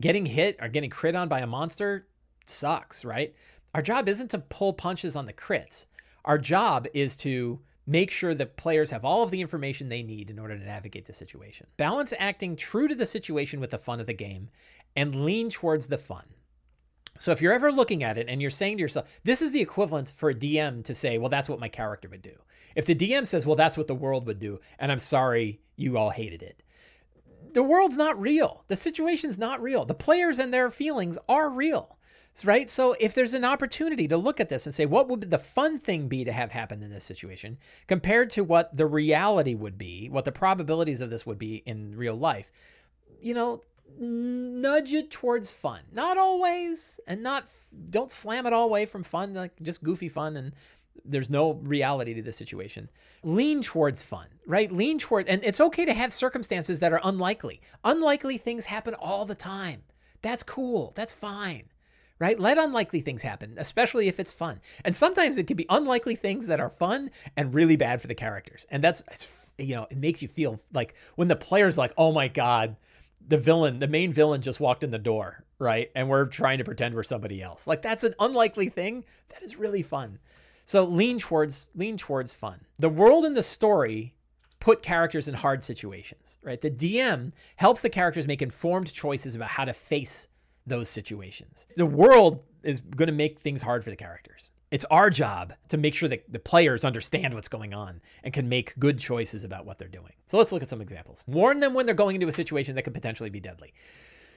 getting 0.00 0.26
hit 0.26 0.56
or 0.60 0.68
getting 0.68 0.90
crit 0.90 1.14
on 1.14 1.28
by 1.28 1.40
a 1.40 1.46
monster 1.46 2.08
sucks, 2.46 3.04
right? 3.04 3.34
Our 3.74 3.82
job 3.82 4.08
isn't 4.08 4.30
to 4.32 4.38
pull 4.38 4.72
punches 4.72 5.16
on 5.16 5.26
the 5.26 5.32
crits. 5.32 5.86
Our 6.24 6.38
job 6.38 6.86
is 6.94 7.16
to 7.16 7.60
make 7.86 8.10
sure 8.10 8.34
that 8.34 8.56
players 8.56 8.90
have 8.90 9.04
all 9.04 9.22
of 9.22 9.30
the 9.30 9.40
information 9.40 9.88
they 9.88 10.02
need 10.02 10.30
in 10.30 10.38
order 10.38 10.56
to 10.56 10.64
navigate 10.64 11.06
the 11.06 11.12
situation. 11.12 11.66
Balance 11.76 12.12
acting 12.18 12.56
true 12.56 12.88
to 12.88 12.94
the 12.94 13.06
situation 13.06 13.60
with 13.60 13.70
the 13.70 13.78
fun 13.78 14.00
of 14.00 14.06
the 14.06 14.14
game 14.14 14.50
and 14.94 15.24
lean 15.24 15.50
towards 15.50 15.86
the 15.86 15.98
fun. 15.98 16.24
So 17.18 17.32
if 17.32 17.42
you're 17.42 17.52
ever 17.52 17.70
looking 17.70 18.02
at 18.02 18.18
it 18.18 18.28
and 18.28 18.40
you're 18.40 18.50
saying 18.50 18.78
to 18.78 18.80
yourself, 18.80 19.08
this 19.24 19.42
is 19.42 19.52
the 19.52 19.60
equivalent 19.60 20.12
for 20.16 20.30
a 20.30 20.34
DM 20.34 20.82
to 20.84 20.94
say, 20.94 21.18
well, 21.18 21.28
that's 21.28 21.48
what 21.48 21.60
my 21.60 21.68
character 21.68 22.08
would 22.08 22.22
do. 22.22 22.36
If 22.74 22.86
the 22.86 22.94
DM 22.94 23.26
says, 23.26 23.44
well, 23.44 23.56
that's 23.56 23.76
what 23.76 23.86
the 23.86 23.94
world 23.94 24.26
would 24.26 24.38
do, 24.38 24.60
and 24.78 24.90
I'm 24.90 24.98
sorry 24.98 25.60
you 25.76 25.98
all 25.98 26.10
hated 26.10 26.42
it. 26.42 26.62
The 27.52 27.62
world's 27.62 27.98
not 27.98 28.18
real. 28.18 28.64
The 28.68 28.76
situation's 28.76 29.38
not 29.38 29.62
real. 29.62 29.84
The 29.84 29.94
players 29.94 30.38
and 30.38 30.54
their 30.54 30.70
feelings 30.70 31.18
are 31.28 31.50
real 31.50 31.98
right? 32.44 32.68
So 32.70 32.96
if 32.98 33.14
there's 33.14 33.34
an 33.34 33.44
opportunity 33.44 34.08
to 34.08 34.16
look 34.16 34.40
at 34.40 34.48
this 34.48 34.66
and 34.66 34.74
say, 34.74 34.86
what 34.86 35.08
would 35.08 35.30
the 35.30 35.38
fun 35.38 35.78
thing 35.78 36.08
be 36.08 36.24
to 36.24 36.32
have 36.32 36.50
happened 36.50 36.82
in 36.82 36.90
this 36.90 37.04
situation 37.04 37.58
compared 37.86 38.30
to 38.30 38.42
what 38.42 38.74
the 38.76 38.86
reality 38.86 39.54
would 39.54 39.76
be, 39.76 40.08
what 40.08 40.24
the 40.24 40.32
probabilities 40.32 41.00
of 41.00 41.10
this 41.10 41.26
would 41.26 41.38
be 41.38 41.56
in 41.66 41.94
real 41.94 42.16
life, 42.16 42.50
you 43.20 43.34
know, 43.34 43.62
nudge 43.98 44.94
it 44.94 45.10
towards 45.10 45.50
fun. 45.50 45.80
Not 45.92 46.16
always, 46.16 46.98
and 47.06 47.22
not, 47.22 47.46
don't 47.90 48.10
slam 48.10 48.46
it 48.46 48.52
all 48.54 48.66
away 48.66 48.86
from 48.86 49.02
fun, 49.02 49.34
like 49.34 49.52
just 49.62 49.84
goofy 49.84 50.08
fun 50.08 50.36
and 50.36 50.52
there's 51.04 51.30
no 51.30 51.54
reality 51.54 52.14
to 52.14 52.22
the 52.22 52.32
situation. 52.32 52.88
Lean 53.22 53.62
towards 53.62 54.02
fun, 54.02 54.26
right? 54.46 54.70
Lean 54.70 54.98
toward, 54.98 55.28
and 55.28 55.42
it's 55.44 55.60
okay 55.60 55.84
to 55.84 55.92
have 55.92 56.12
circumstances 56.12 56.78
that 56.78 56.92
are 56.92 57.00
unlikely. 57.04 57.60
Unlikely 57.84 58.38
things 58.38 58.66
happen 58.66 58.94
all 58.94 59.24
the 59.24 59.34
time. 59.34 59.82
That's 60.22 60.42
cool. 60.42 60.92
That's 60.94 61.12
fine 61.12 61.64
right? 62.22 62.38
Let 62.38 62.56
unlikely 62.56 63.00
things 63.00 63.20
happen, 63.20 63.56
especially 63.56 64.06
if 64.06 64.20
it's 64.20 64.30
fun. 64.30 64.60
And 64.84 64.94
sometimes 64.94 65.38
it 65.38 65.48
can 65.48 65.56
be 65.56 65.66
unlikely 65.68 66.14
things 66.14 66.46
that 66.46 66.60
are 66.60 66.70
fun 66.70 67.10
and 67.36 67.52
really 67.52 67.74
bad 67.74 68.00
for 68.00 68.06
the 68.06 68.14
characters. 68.14 68.64
And 68.70 68.82
that's, 68.82 69.02
you 69.58 69.74
know, 69.74 69.88
it 69.90 69.96
makes 69.96 70.22
you 70.22 70.28
feel 70.28 70.60
like 70.72 70.94
when 71.16 71.26
the 71.26 71.34
player's 71.34 71.76
like, 71.76 71.92
oh 71.98 72.12
my 72.12 72.28
God, 72.28 72.76
the 73.26 73.38
villain, 73.38 73.80
the 73.80 73.88
main 73.88 74.12
villain 74.12 74.40
just 74.40 74.60
walked 74.60 74.84
in 74.84 74.92
the 74.92 75.00
door, 75.00 75.42
right? 75.58 75.90
And 75.96 76.08
we're 76.08 76.26
trying 76.26 76.58
to 76.58 76.64
pretend 76.64 76.94
we're 76.94 77.02
somebody 77.02 77.42
else. 77.42 77.66
Like 77.66 77.82
that's 77.82 78.04
an 78.04 78.14
unlikely 78.20 78.68
thing. 78.68 79.04
That 79.30 79.42
is 79.42 79.56
really 79.56 79.82
fun. 79.82 80.20
So 80.64 80.84
lean 80.84 81.18
towards 81.18 81.72
lean 81.74 81.96
towards 81.96 82.34
fun. 82.34 82.60
The 82.78 82.88
world 82.88 83.24
and 83.24 83.36
the 83.36 83.42
story 83.42 84.14
put 84.60 84.80
characters 84.80 85.26
in 85.26 85.34
hard 85.34 85.64
situations, 85.64 86.38
right? 86.40 86.60
The 86.60 86.70
DM 86.70 87.32
helps 87.56 87.80
the 87.80 87.90
characters 87.90 88.28
make 88.28 88.42
informed 88.42 88.92
choices 88.92 89.34
about 89.34 89.48
how 89.48 89.64
to 89.64 89.72
face 89.72 90.28
those 90.66 90.88
situations. 90.88 91.66
The 91.76 91.86
world 91.86 92.42
is 92.62 92.80
going 92.80 93.08
to 93.08 93.12
make 93.12 93.40
things 93.40 93.62
hard 93.62 93.84
for 93.84 93.90
the 93.90 93.96
characters. 93.96 94.50
It's 94.70 94.86
our 94.86 95.10
job 95.10 95.52
to 95.68 95.76
make 95.76 95.94
sure 95.94 96.08
that 96.08 96.32
the 96.32 96.38
players 96.38 96.84
understand 96.84 97.34
what's 97.34 97.48
going 97.48 97.74
on 97.74 98.00
and 98.24 98.32
can 98.32 98.48
make 98.48 98.78
good 98.78 98.98
choices 98.98 99.44
about 99.44 99.66
what 99.66 99.78
they're 99.78 99.86
doing. 99.86 100.14
So 100.26 100.38
let's 100.38 100.50
look 100.50 100.62
at 100.62 100.70
some 100.70 100.80
examples. 100.80 101.24
Warn 101.26 101.60
them 101.60 101.74
when 101.74 101.84
they're 101.84 101.94
going 101.94 102.14
into 102.14 102.28
a 102.28 102.32
situation 102.32 102.74
that 102.74 102.82
could 102.82 102.94
potentially 102.94 103.28
be 103.28 103.40
deadly. 103.40 103.74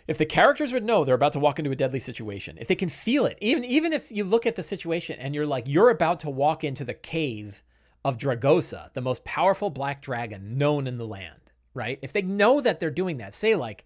If 0.07 0.17
the 0.17 0.25
characters 0.25 0.73
would 0.73 0.83
know 0.83 1.05
they're 1.05 1.15
about 1.15 1.33
to 1.33 1.39
walk 1.39 1.57
into 1.57 1.71
a 1.71 1.75
deadly 1.75 2.01
situation, 2.01 2.57
if 2.59 2.67
they 2.67 2.75
can 2.75 2.89
feel 2.89 3.25
it, 3.25 3.37
even 3.41 3.63
even 3.63 3.93
if 3.93 4.11
you 4.11 4.23
look 4.23 4.45
at 4.45 4.55
the 4.55 4.61
situation 4.61 5.17
and 5.19 5.33
you're 5.33 5.47
like 5.47 5.67
you're 5.67 5.89
about 5.89 6.19
to 6.19 6.29
walk 6.29 6.63
into 6.63 6.83
the 6.83 6.93
cave 6.93 7.63
of 8.03 8.17
Dragosa, 8.17 8.93
the 8.93 9.01
most 9.01 9.23
powerful 9.23 9.71
black 9.71 10.01
dragon 10.01 10.57
known 10.57 10.85
in 10.85 10.97
the 10.97 11.07
land, 11.07 11.49
right? 11.73 11.97
If 12.03 12.13
they 12.13 12.21
know 12.21 12.61
that 12.61 12.79
they're 12.79 12.91
doing 12.91 13.17
that, 13.17 13.33
say 13.33 13.55
like 13.55 13.85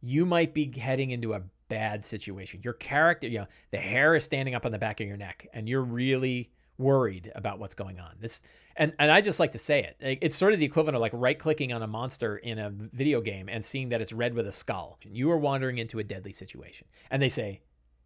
you 0.00 0.24
might 0.24 0.54
be 0.54 0.70
heading 0.78 1.10
into 1.10 1.32
a 1.34 1.42
bad 1.68 2.04
situation. 2.04 2.60
Your 2.62 2.72
character, 2.74 3.26
you 3.26 3.40
know, 3.40 3.46
the 3.70 3.78
hair 3.78 4.14
is 4.14 4.24
standing 4.24 4.54
up 4.54 4.66
on 4.66 4.72
the 4.72 4.78
back 4.78 5.00
of 5.00 5.08
your 5.08 5.16
neck 5.16 5.46
and 5.52 5.68
you're 5.68 5.82
really 5.82 6.50
worried 6.78 7.32
about 7.34 7.58
what's 7.58 7.74
going 7.74 7.98
on. 7.98 8.10
This 8.20 8.42
and 8.76 8.92
and 8.98 9.10
I 9.10 9.20
just 9.20 9.40
like 9.40 9.52
to 9.52 9.58
say 9.58 9.82
it. 9.82 10.18
It's 10.22 10.36
sort 10.36 10.52
of 10.52 10.58
the 10.58 10.66
equivalent 10.66 10.96
of 10.96 11.00
like 11.00 11.12
right 11.14 11.38
clicking 11.38 11.72
on 11.72 11.82
a 11.82 11.86
monster 11.86 12.36
in 12.36 12.58
a 12.58 12.70
video 12.70 13.20
game 13.20 13.48
and 13.48 13.64
seeing 13.64 13.88
that 13.90 14.00
it's 14.00 14.12
red 14.12 14.34
with 14.34 14.46
a 14.46 14.52
skull. 14.52 14.98
You 15.02 15.30
are 15.30 15.38
wandering 15.38 15.78
into 15.78 15.98
a 15.98 16.04
deadly 16.04 16.32
situation. 16.32 16.86
And 17.10 17.22
they 17.22 17.28
say, 17.28 17.62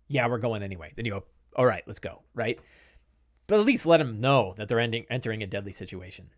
"Yeah, 0.09 0.29
we're 0.29 0.39
going 0.39 0.63
anyway." 0.63 0.93
Then 0.95 1.05
you 1.05 1.13
go, 1.13 1.25
"All 1.57 1.67
right, 1.67 1.83
let's 1.87 1.99
go." 1.99 2.23
Right? 2.35 2.61
But 3.47 3.59
at 3.59 3.67
least 3.67 3.85
let 3.85 3.99
them 3.99 4.21
know 4.21 4.55
that 4.57 4.69
they're 4.69 4.79
ending, 4.79 5.07
entering 5.11 5.43
a 5.43 5.47
deadly 5.47 5.73
situation. 5.73 6.31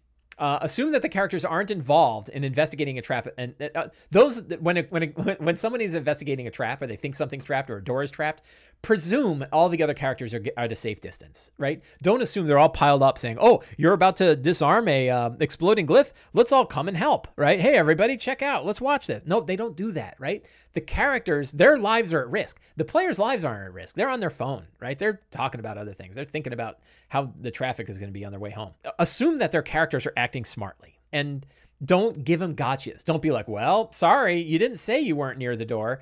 Uh, 0.42 0.58
assume 0.60 0.90
that 0.90 1.02
the 1.02 1.08
characters 1.08 1.44
aren't 1.44 1.70
involved 1.70 2.28
in 2.28 2.42
investigating 2.42 2.98
a 2.98 3.00
trap, 3.00 3.28
and 3.38 3.54
uh, 3.76 3.86
those 4.10 4.42
when 4.58 4.76
it, 4.76 4.90
when 4.90 5.04
it, 5.04 5.16
when 5.40 5.56
somebody 5.56 5.84
is 5.84 5.94
investigating 5.94 6.48
a 6.48 6.50
trap, 6.50 6.82
or 6.82 6.88
they 6.88 6.96
think 6.96 7.14
something's 7.14 7.44
trapped, 7.44 7.70
or 7.70 7.76
a 7.76 7.84
door 7.84 8.02
is 8.02 8.10
trapped, 8.10 8.42
presume 8.82 9.46
all 9.52 9.68
the 9.68 9.82
other 9.82 9.94
characters 9.94 10.34
are, 10.34 10.42
are 10.56 10.64
at 10.64 10.72
a 10.72 10.74
safe 10.74 11.00
distance, 11.00 11.50
right? 11.56 11.82
Don't 12.02 12.20
assume 12.20 12.46
they're 12.46 12.58
all 12.58 12.68
piled 12.68 13.02
up 13.02 13.16
saying, 13.18 13.38
"Oh, 13.40 13.62
you're 13.76 13.92
about 13.92 14.16
to 14.16 14.36
disarm 14.36 14.88
a 14.88 15.08
uh, 15.08 15.30
exploding 15.40 15.86
glyph. 15.86 16.12
Let's 16.32 16.52
all 16.52 16.66
come 16.66 16.88
and 16.88 16.96
help." 16.96 17.28
Right? 17.36 17.60
Hey, 17.60 17.76
everybody, 17.76 18.16
check 18.16 18.42
out. 18.42 18.66
Let's 18.66 18.80
watch 18.80 19.06
this. 19.06 19.24
No, 19.24 19.40
they 19.40 19.56
don't 19.56 19.76
do 19.76 19.92
that, 19.92 20.16
right? 20.18 20.44
The 20.74 20.80
characters, 20.80 21.52
their 21.52 21.78
lives 21.78 22.12
are 22.12 22.22
at 22.22 22.30
risk. 22.30 22.60
The 22.76 22.84
players' 22.84 23.18
lives 23.18 23.44
aren't 23.44 23.64
at 23.66 23.72
risk. 23.72 23.94
They're 23.94 24.08
on 24.08 24.20
their 24.20 24.30
phone, 24.30 24.66
right? 24.80 24.98
They're 24.98 25.20
talking 25.30 25.60
about 25.60 25.78
other 25.78 25.92
things. 25.94 26.14
They're 26.14 26.24
thinking 26.24 26.52
about 26.52 26.78
how 27.08 27.32
the 27.40 27.50
traffic 27.50 27.88
is 27.88 27.98
going 27.98 28.08
to 28.08 28.18
be 28.18 28.24
on 28.24 28.32
their 28.32 28.40
way 28.40 28.50
home. 28.50 28.72
Assume 28.98 29.38
that 29.38 29.52
their 29.52 29.62
characters 29.62 30.06
are 30.06 30.12
acting 30.16 30.44
smartly 30.44 30.98
and 31.12 31.46
Don't 31.84 32.24
give 32.24 32.38
them 32.40 32.54
gotchas. 32.54 33.04
Don't 33.04 33.20
be 33.22 33.32
like, 33.32 33.48
well, 33.48 33.90
sorry, 33.92 34.40
you 34.40 34.58
didn't 34.58 34.78
say 34.78 35.00
you 35.00 35.16
weren't 35.16 35.38
near 35.38 35.56
the 35.56 35.64
door. 35.64 36.00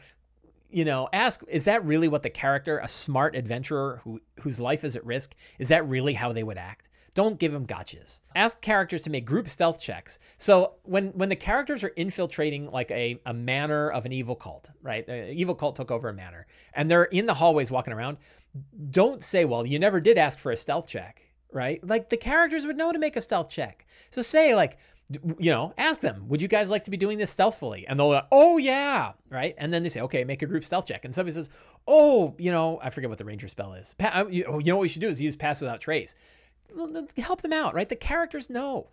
You 0.71 0.85
know, 0.85 1.09
ask, 1.13 1.43
is 1.49 1.65
that 1.65 1.85
really 1.85 2.09
what 2.09 2.23
the 2.23 2.31
character, 2.31 2.79
a 2.79 2.89
smart 2.89 3.35
adventurer 3.35 4.01
who 4.05 4.21
whose 4.41 4.61
life 4.61 4.85
is 4.85 4.97
at 4.97 5.05
risk, 5.05 5.35
is 5.59 5.69
that 5.69 5.89
really 5.89 6.15
how 6.15 6.33
they 6.33 6.43
would 6.43 6.59
act? 6.59 6.89
Don't 7.13 7.41
give 7.41 7.53
them 7.53 7.67
gotchas. 7.67 8.21
Ask 8.37 8.61
characters 8.61 9.03
to 9.03 9.11
make 9.11 9.27
group 9.27 9.49
stealth 9.49 9.83
checks. 9.83 10.19
So 10.39 10.75
when 10.85 11.09
when 11.09 11.29
the 11.29 11.37
characters 11.37 11.83
are 11.83 11.89
infiltrating 11.89 12.71
like 12.71 12.91
a, 12.93 13.21
a 13.27 13.35
manor 13.35 13.91
of 13.91 14.07
an 14.07 14.13
evil 14.13 14.37
cult, 14.37 14.71
right? 14.81 15.07
An 15.09 15.31
evil 15.31 15.55
cult 15.55 15.77
took 15.77 15.91
over 15.91 16.09
a 16.09 16.15
manor, 16.15 16.47
and 16.73 16.91
they're 16.91 17.05
in 17.05 17.27
the 17.27 17.35
hallways 17.35 17.71
walking 17.71 17.93
around. 17.93 18.19
Don't 18.91 19.25
say, 19.25 19.45
"Well, 19.45 19.67
you 19.67 19.79
never 19.79 20.01
did 20.01 20.19
ask 20.19 20.39
for 20.39 20.53
a 20.53 20.57
stealth 20.57 20.87
check," 20.87 21.23
right? 21.53 21.85
Like 21.87 22.11
the 22.11 22.17
characters 22.17 22.65
would 22.65 22.77
know 22.77 22.93
to 22.93 22.99
make 22.99 23.17
a 23.17 23.21
stealth 23.21 23.49
check. 23.49 23.87
So 24.11 24.23
say 24.23 24.55
like, 24.55 24.79
you 25.39 25.51
know, 25.51 25.75
ask 25.77 26.01
them, 26.01 26.29
would 26.29 26.41
you 26.41 26.49
guys 26.49 26.71
like 26.71 26.85
to 26.85 26.91
be 26.91 26.97
doing 26.97 27.19
this 27.19 27.31
stealthfully? 27.31 27.87
And 27.87 27.99
they'll 27.99 28.11
like, 28.11 28.27
oh 28.31 28.59
yeah, 28.59 29.13
right? 29.29 29.55
And 29.59 29.73
then 29.73 29.83
they 29.83 29.89
say, 29.89 30.01
okay, 30.03 30.25
make 30.25 30.43
a 30.43 30.47
group 30.47 30.65
stealth 30.65 30.87
check. 30.87 31.05
And 31.05 31.15
somebody 31.15 31.35
says, 31.35 31.51
oh, 31.87 32.35
you 32.39 32.53
know, 32.53 32.79
I 32.83 32.91
forget 32.91 33.11
what 33.11 33.19
the 33.19 33.25
ranger 33.25 33.49
spell 33.49 33.73
is. 33.75 33.95
Pa- 33.99 34.27
you 34.31 34.45
know 34.45 34.77
what 34.77 34.83
we 34.83 34.89
should 34.89 35.01
do 35.01 35.09
is 35.09 35.21
use 35.21 35.37
pass 35.37 35.61
without 35.61 35.81
trace 35.81 36.15
help 37.19 37.43
them 37.43 37.53
out, 37.53 37.75
right? 37.75 37.89
The 37.89 37.97
characters 37.97 38.51
know. 38.51 38.89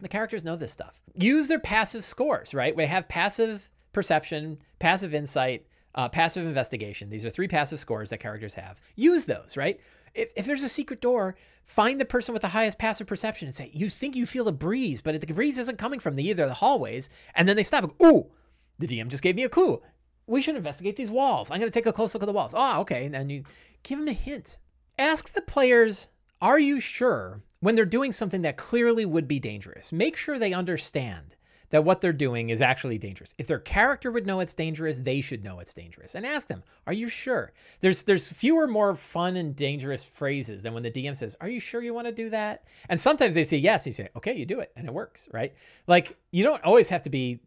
The 0.00 0.08
characters 0.08 0.44
know 0.44 0.56
this 0.56 0.72
stuff. 0.72 1.00
Use 1.14 1.48
their 1.48 1.58
passive 1.58 2.04
scores, 2.04 2.52
right? 2.52 2.76
We 2.76 2.86
have 2.86 3.08
passive 3.08 3.70
perception, 3.92 4.58
passive 4.78 5.14
insight, 5.14 5.66
uh, 5.94 6.08
passive 6.08 6.46
investigation. 6.46 7.08
These 7.08 7.24
are 7.24 7.30
three 7.30 7.48
passive 7.48 7.80
scores 7.80 8.10
that 8.10 8.18
characters 8.18 8.54
have. 8.54 8.78
Use 8.94 9.24
those, 9.24 9.56
right? 9.56 9.80
If, 10.16 10.30
if 10.34 10.46
there's 10.46 10.62
a 10.62 10.68
secret 10.68 11.00
door, 11.00 11.36
find 11.62 12.00
the 12.00 12.04
person 12.04 12.32
with 12.32 12.42
the 12.42 12.48
highest 12.48 12.78
passive 12.78 13.06
perception 13.06 13.46
and 13.46 13.54
say, 13.54 13.70
You 13.72 13.90
think 13.90 14.16
you 14.16 14.26
feel 14.26 14.48
a 14.48 14.52
breeze, 14.52 15.00
but 15.00 15.20
the 15.20 15.26
breeze 15.32 15.58
isn't 15.58 15.78
coming 15.78 16.00
from 16.00 16.16
the, 16.16 16.28
either 16.28 16.46
the 16.46 16.54
hallways. 16.54 17.10
And 17.34 17.48
then 17.48 17.56
they 17.56 17.62
stop. 17.62 17.94
Ooh, 18.02 18.30
the 18.78 18.88
DM 18.88 19.08
just 19.08 19.22
gave 19.22 19.36
me 19.36 19.44
a 19.44 19.48
clue. 19.48 19.82
We 20.26 20.42
should 20.42 20.56
investigate 20.56 20.96
these 20.96 21.10
walls. 21.10 21.50
I'm 21.50 21.60
going 21.60 21.70
to 21.70 21.74
take 21.74 21.86
a 21.86 21.92
close 21.92 22.14
look 22.14 22.22
at 22.22 22.26
the 22.26 22.32
walls. 22.32 22.54
Oh, 22.56 22.80
okay. 22.80 23.04
And 23.04 23.14
then 23.14 23.30
you 23.30 23.44
give 23.82 23.98
them 23.98 24.08
a 24.08 24.12
hint. 24.12 24.56
Ask 24.98 25.32
the 25.32 25.42
players 25.42 26.08
are 26.42 26.58
you 26.58 26.80
sure 26.80 27.42
when 27.60 27.74
they're 27.76 27.84
doing 27.84 28.12
something 28.12 28.42
that 28.42 28.56
clearly 28.56 29.06
would 29.06 29.28
be 29.28 29.38
dangerous? 29.38 29.92
Make 29.92 30.16
sure 30.16 30.38
they 30.38 30.52
understand 30.52 31.35
that 31.70 31.84
what 31.84 32.00
they're 32.00 32.12
doing 32.12 32.50
is 32.50 32.62
actually 32.62 32.98
dangerous. 32.98 33.34
If 33.38 33.46
their 33.46 33.58
character 33.58 34.10
would 34.10 34.26
know 34.26 34.40
it's 34.40 34.54
dangerous, 34.54 34.98
they 34.98 35.20
should 35.20 35.44
know 35.44 35.60
it's 35.60 35.74
dangerous. 35.74 36.14
And 36.14 36.24
ask 36.26 36.48
them, 36.48 36.62
"Are 36.86 36.92
you 36.92 37.08
sure?" 37.08 37.52
There's 37.80 38.02
there's 38.02 38.30
fewer 38.30 38.66
more 38.66 38.94
fun 38.94 39.36
and 39.36 39.54
dangerous 39.54 40.04
phrases 40.04 40.62
than 40.62 40.74
when 40.74 40.82
the 40.82 40.90
DM 40.90 41.14
says, 41.14 41.36
"Are 41.40 41.48
you 41.48 41.60
sure 41.60 41.82
you 41.82 41.94
want 41.94 42.06
to 42.06 42.12
do 42.12 42.30
that?" 42.30 42.64
And 42.88 42.98
sometimes 42.98 43.34
they 43.34 43.44
say 43.44 43.56
yes. 43.56 43.86
You 43.86 43.92
say, 43.92 44.08
"Okay, 44.16 44.34
you 44.34 44.46
do 44.46 44.60
it," 44.60 44.72
and 44.76 44.86
it 44.86 44.94
works, 44.94 45.28
right? 45.32 45.54
Like 45.86 46.16
you 46.30 46.42
don't 46.44 46.62
always 46.64 46.88
have 46.88 47.02
to 47.04 47.10
be, 47.10 47.40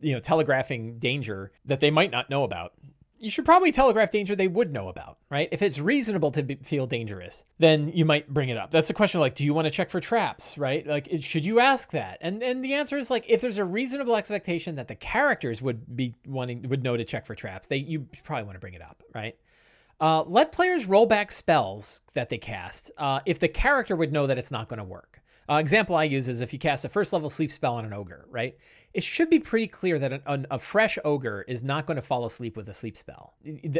you 0.00 0.12
know, 0.12 0.20
telegraphing 0.20 0.98
danger 0.98 1.52
that 1.64 1.80
they 1.80 1.90
might 1.90 2.10
not 2.10 2.30
know 2.30 2.44
about 2.44 2.74
you 3.18 3.30
should 3.30 3.44
probably 3.44 3.72
telegraph 3.72 4.10
danger 4.10 4.34
they 4.36 4.48
would 4.48 4.72
know 4.72 4.88
about, 4.88 5.18
right? 5.30 5.48
If 5.52 5.62
it's 5.62 5.78
reasonable 5.78 6.30
to 6.32 6.42
be, 6.42 6.56
feel 6.56 6.86
dangerous, 6.86 7.44
then 7.58 7.88
you 7.88 8.04
might 8.04 8.32
bring 8.32 8.48
it 8.48 8.56
up. 8.56 8.70
That's 8.70 8.88
the 8.88 8.94
question 8.94 9.20
like, 9.20 9.34
do 9.34 9.44
you 9.44 9.54
want 9.54 9.66
to 9.66 9.70
check 9.70 9.90
for 9.90 10.00
traps, 10.00 10.56
right? 10.56 10.86
Like, 10.86 11.08
should 11.20 11.44
you 11.44 11.60
ask 11.60 11.90
that? 11.92 12.18
And 12.20 12.42
and 12.42 12.64
the 12.64 12.74
answer 12.74 12.98
is 12.98 13.10
like, 13.10 13.24
if 13.28 13.40
there's 13.40 13.58
a 13.58 13.64
reasonable 13.64 14.16
expectation 14.16 14.76
that 14.76 14.88
the 14.88 14.94
characters 14.94 15.60
would 15.60 15.96
be 15.96 16.14
wanting 16.26 16.68
would 16.68 16.82
know 16.82 16.96
to 16.96 17.04
check 17.04 17.26
for 17.26 17.34
traps, 17.34 17.66
they 17.66 17.76
you 17.76 18.06
probably 18.24 18.44
want 18.44 18.56
to 18.56 18.60
bring 18.60 18.74
it 18.74 18.82
up, 18.82 19.02
right? 19.14 19.36
Uh, 20.00 20.22
let 20.22 20.52
players 20.52 20.86
roll 20.86 21.06
back 21.06 21.32
spells 21.32 22.02
that 22.14 22.28
they 22.28 22.38
cast 22.38 22.90
uh, 22.98 23.20
if 23.26 23.40
the 23.40 23.48
character 23.48 23.96
would 23.96 24.12
know 24.12 24.26
that 24.28 24.38
it's 24.38 24.52
not 24.52 24.68
going 24.68 24.78
to 24.78 24.84
work. 24.84 25.20
Uh, 25.50 25.56
example 25.56 25.96
I 25.96 26.04
use 26.04 26.28
is 26.28 26.40
if 26.40 26.52
you 26.52 26.58
cast 26.58 26.84
a 26.84 26.88
first 26.88 27.12
level 27.12 27.30
sleep 27.30 27.50
spell 27.50 27.76
on 27.76 27.84
an 27.84 27.92
ogre, 27.92 28.26
right? 28.30 28.56
It 28.92 29.02
should 29.02 29.30
be 29.30 29.38
pretty 29.38 29.66
clear 29.66 29.98
that 29.98 30.12
an, 30.12 30.22
an, 30.26 30.46
a 30.50 30.58
fresh 30.58 30.98
ogre 31.04 31.44
is 31.48 31.62
not 31.62 31.86
going 31.86 31.96
to 31.96 32.02
fall 32.02 32.24
asleep 32.26 32.56
with 32.56 32.68
a 32.68 32.74
sleep 32.74 32.96
spell. 32.96 33.34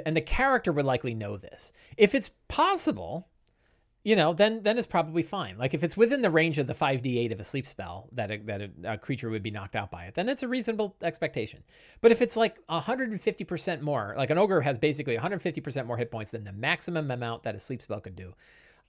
And 0.04 0.16
the 0.16 0.20
character 0.20 0.72
would 0.72 0.84
likely 0.84 1.14
know 1.14 1.37
this. 1.37 1.72
If 1.96 2.14
it's 2.14 2.30
possible, 2.48 3.28
you 4.04 4.16
know, 4.16 4.32
then 4.32 4.62
then 4.62 4.78
it's 4.78 4.87
probably 4.87 5.22
fine. 5.22 5.58
Like 5.58 5.75
if 5.75 5.82
it's 5.82 5.96
within 5.96 6.22
the 6.22 6.30
range 6.30 6.56
of 6.56 6.66
the 6.66 6.75
5d8 6.75 7.32
of 7.32 7.40
a 7.40 7.44
sleep 7.44 7.66
spell 7.66 8.08
that 8.12 8.30
a, 8.30 8.38
that 8.38 8.60
a, 8.62 8.70
a, 8.92 8.98
creature 8.98 9.28
would 9.28 9.42
be 9.42 9.50
knocked 9.50 9.76
out 9.76 9.90
by 9.90 10.04
it, 10.04 10.14
then 10.14 10.28
it's 10.28 10.42
a 10.42 10.48
reasonable 10.48 10.96
expectation. 11.02 11.62
But 12.00 12.12
if 12.12 12.22
it's 12.22 12.37
like 12.37 12.58
150% 12.68 13.80
more, 13.82 14.14
like 14.16 14.30
an 14.30 14.38
ogre 14.38 14.62
has 14.62 14.78
basically 14.78 15.18
150% 15.18 15.87
more 15.87 15.98
hit 15.98 16.10
points 16.10 16.30
than 16.30 16.44
the 16.44 16.52
maximum 16.52 17.10
amount 17.10 17.42
that 17.42 17.54
a 17.54 17.58
sleep 17.58 17.82
spell 17.82 18.00
could 18.00 18.16
do, 18.16 18.34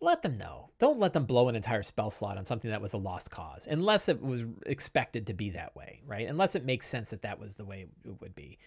let 0.01 0.21
them 0.21 0.37
know. 0.37 0.69
Don't 0.79 0.99
let 0.99 1.13
them 1.13 1.25
blow 1.25 1.49
an 1.49 1.55
entire 1.55 1.83
spell 1.83 2.11
slot 2.11 2.37
on 2.37 2.45
something 2.45 2.71
that 2.71 2.81
was 2.81 2.93
a 2.93 2.97
lost 2.97 3.31
cause, 3.31 3.67
unless 3.69 4.07
it 4.07 4.21
was 4.21 4.43
expected 4.65 5.27
to 5.27 5.33
be 5.33 5.49
that 5.51 5.75
way, 5.75 6.01
right? 6.05 6.27
Unless 6.27 6.55
it 6.55 6.65
makes 6.65 6.87
sense 6.87 7.09
that 7.09 7.21
that 7.23 7.39
was 7.39 7.55
the 7.55 7.65
way 7.65 7.87
it 8.05 8.21
would 8.21 8.35
be. 8.35 8.57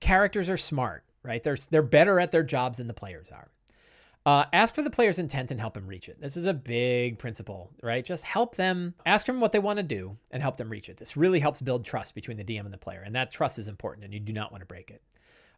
Characters 0.00 0.48
are 0.48 0.56
smart, 0.56 1.04
right? 1.22 1.42
They're 1.42 1.58
they're 1.70 1.82
better 1.82 2.18
at 2.18 2.32
their 2.32 2.42
jobs 2.42 2.78
than 2.78 2.88
the 2.88 2.94
players 2.94 3.30
are. 3.30 3.50
Uh, 4.26 4.44
ask 4.52 4.74
for 4.74 4.82
the 4.82 4.90
player's 4.90 5.18
intent 5.18 5.50
and 5.50 5.58
help 5.58 5.72
them 5.72 5.86
reach 5.86 6.08
it. 6.08 6.20
This 6.20 6.36
is 6.36 6.44
a 6.44 6.52
big 6.52 7.18
principle, 7.18 7.70
right? 7.82 8.04
Just 8.04 8.24
help 8.24 8.54
them, 8.54 8.92
ask 9.06 9.24
them 9.24 9.40
what 9.40 9.50
they 9.52 9.58
want 9.58 9.78
to 9.78 9.82
do, 9.82 10.14
and 10.30 10.42
help 10.42 10.58
them 10.58 10.68
reach 10.68 10.90
it. 10.90 10.98
This 10.98 11.16
really 11.16 11.40
helps 11.40 11.62
build 11.62 11.86
trust 11.86 12.14
between 12.14 12.36
the 12.36 12.44
DM 12.44 12.66
and 12.66 12.72
the 12.72 12.78
player, 12.78 13.02
and 13.04 13.14
that 13.14 13.30
trust 13.30 13.58
is 13.58 13.68
important, 13.68 14.04
and 14.04 14.12
you 14.12 14.20
do 14.20 14.34
not 14.34 14.52
want 14.52 14.60
to 14.60 14.66
break 14.66 14.90
it. 14.90 15.00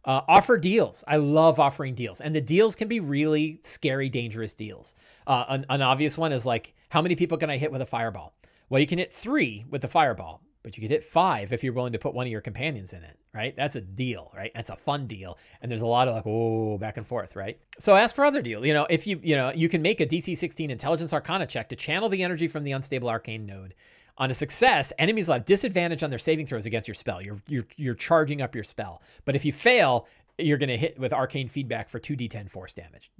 Uh, 0.04 0.20
offer 0.26 0.58
deals. 0.58 1.04
I 1.06 1.16
love 1.16 1.60
offering 1.60 1.94
deals, 1.94 2.20
and 2.20 2.34
the 2.34 2.40
deals 2.40 2.74
can 2.74 2.88
be 2.88 2.98
really 2.98 3.60
scary, 3.62 4.08
dangerous 4.08 4.52
deals. 4.52 4.96
Uh, 5.26 5.44
an, 5.48 5.66
an, 5.70 5.80
obvious 5.80 6.18
one 6.18 6.32
is 6.32 6.44
like, 6.44 6.74
how 6.88 7.00
many 7.00 7.14
people 7.14 7.38
can 7.38 7.50
I 7.50 7.56
hit 7.56 7.70
with 7.70 7.82
a 7.82 7.86
fireball? 7.86 8.34
Well, 8.68 8.80
you 8.80 8.86
can 8.86 8.98
hit 8.98 9.12
three 9.12 9.64
with 9.70 9.80
the 9.80 9.86
fireball, 9.86 10.42
but 10.64 10.76
you 10.76 10.80
could 10.80 10.90
hit 10.90 11.04
five 11.04 11.52
if 11.52 11.62
you're 11.62 11.72
willing 11.72 11.92
to 11.92 12.00
put 12.00 12.14
one 12.14 12.26
of 12.26 12.32
your 12.32 12.40
companions 12.40 12.92
in 12.92 13.04
it, 13.04 13.16
right? 13.32 13.54
That's 13.54 13.76
a 13.76 13.80
deal, 13.80 14.32
right? 14.34 14.50
That's 14.56 14.70
a 14.70 14.76
fun 14.76 15.06
deal, 15.06 15.38
and 15.60 15.70
there's 15.70 15.82
a 15.82 15.86
lot 15.86 16.08
of 16.08 16.14
like, 16.14 16.26
oh, 16.26 16.78
back 16.78 16.96
and 16.96 17.06
forth, 17.06 17.36
right? 17.36 17.60
So 17.78 17.94
ask 17.94 18.16
for 18.16 18.24
other 18.24 18.42
deal. 18.42 18.66
You 18.66 18.74
know, 18.74 18.88
if 18.90 19.06
you, 19.06 19.20
you 19.22 19.36
know, 19.36 19.52
you 19.54 19.68
can 19.68 19.82
make 19.82 20.00
a 20.00 20.06
DC 20.06 20.36
16 20.36 20.68
Intelligence 20.68 21.12
Arcana 21.12 21.46
check 21.46 21.68
to 21.68 21.76
channel 21.76 22.08
the 22.08 22.24
energy 22.24 22.48
from 22.48 22.64
the 22.64 22.72
unstable 22.72 23.08
arcane 23.08 23.46
node 23.46 23.74
on 24.18 24.30
a 24.30 24.34
success, 24.34 24.92
enemies 24.98 25.28
will 25.28 25.34
have 25.34 25.44
disadvantage 25.44 26.02
on 26.02 26.10
their 26.10 26.18
saving 26.18 26.46
throws 26.46 26.66
against 26.66 26.86
your 26.86 26.94
spell. 26.94 27.22
You're 27.22 27.38
you're 27.48 27.66
you're 27.76 27.94
charging 27.94 28.42
up 28.42 28.54
your 28.54 28.64
spell. 28.64 29.02
But 29.24 29.36
if 29.36 29.44
you 29.44 29.52
fail, 29.52 30.06
you're 30.38 30.58
going 30.58 30.68
to 30.68 30.76
hit 30.76 30.98
with 30.98 31.12
arcane 31.12 31.48
feedback 31.48 31.88
for 31.88 32.00
2d10 32.00 32.50
force 32.50 32.72
damage. 32.72 33.10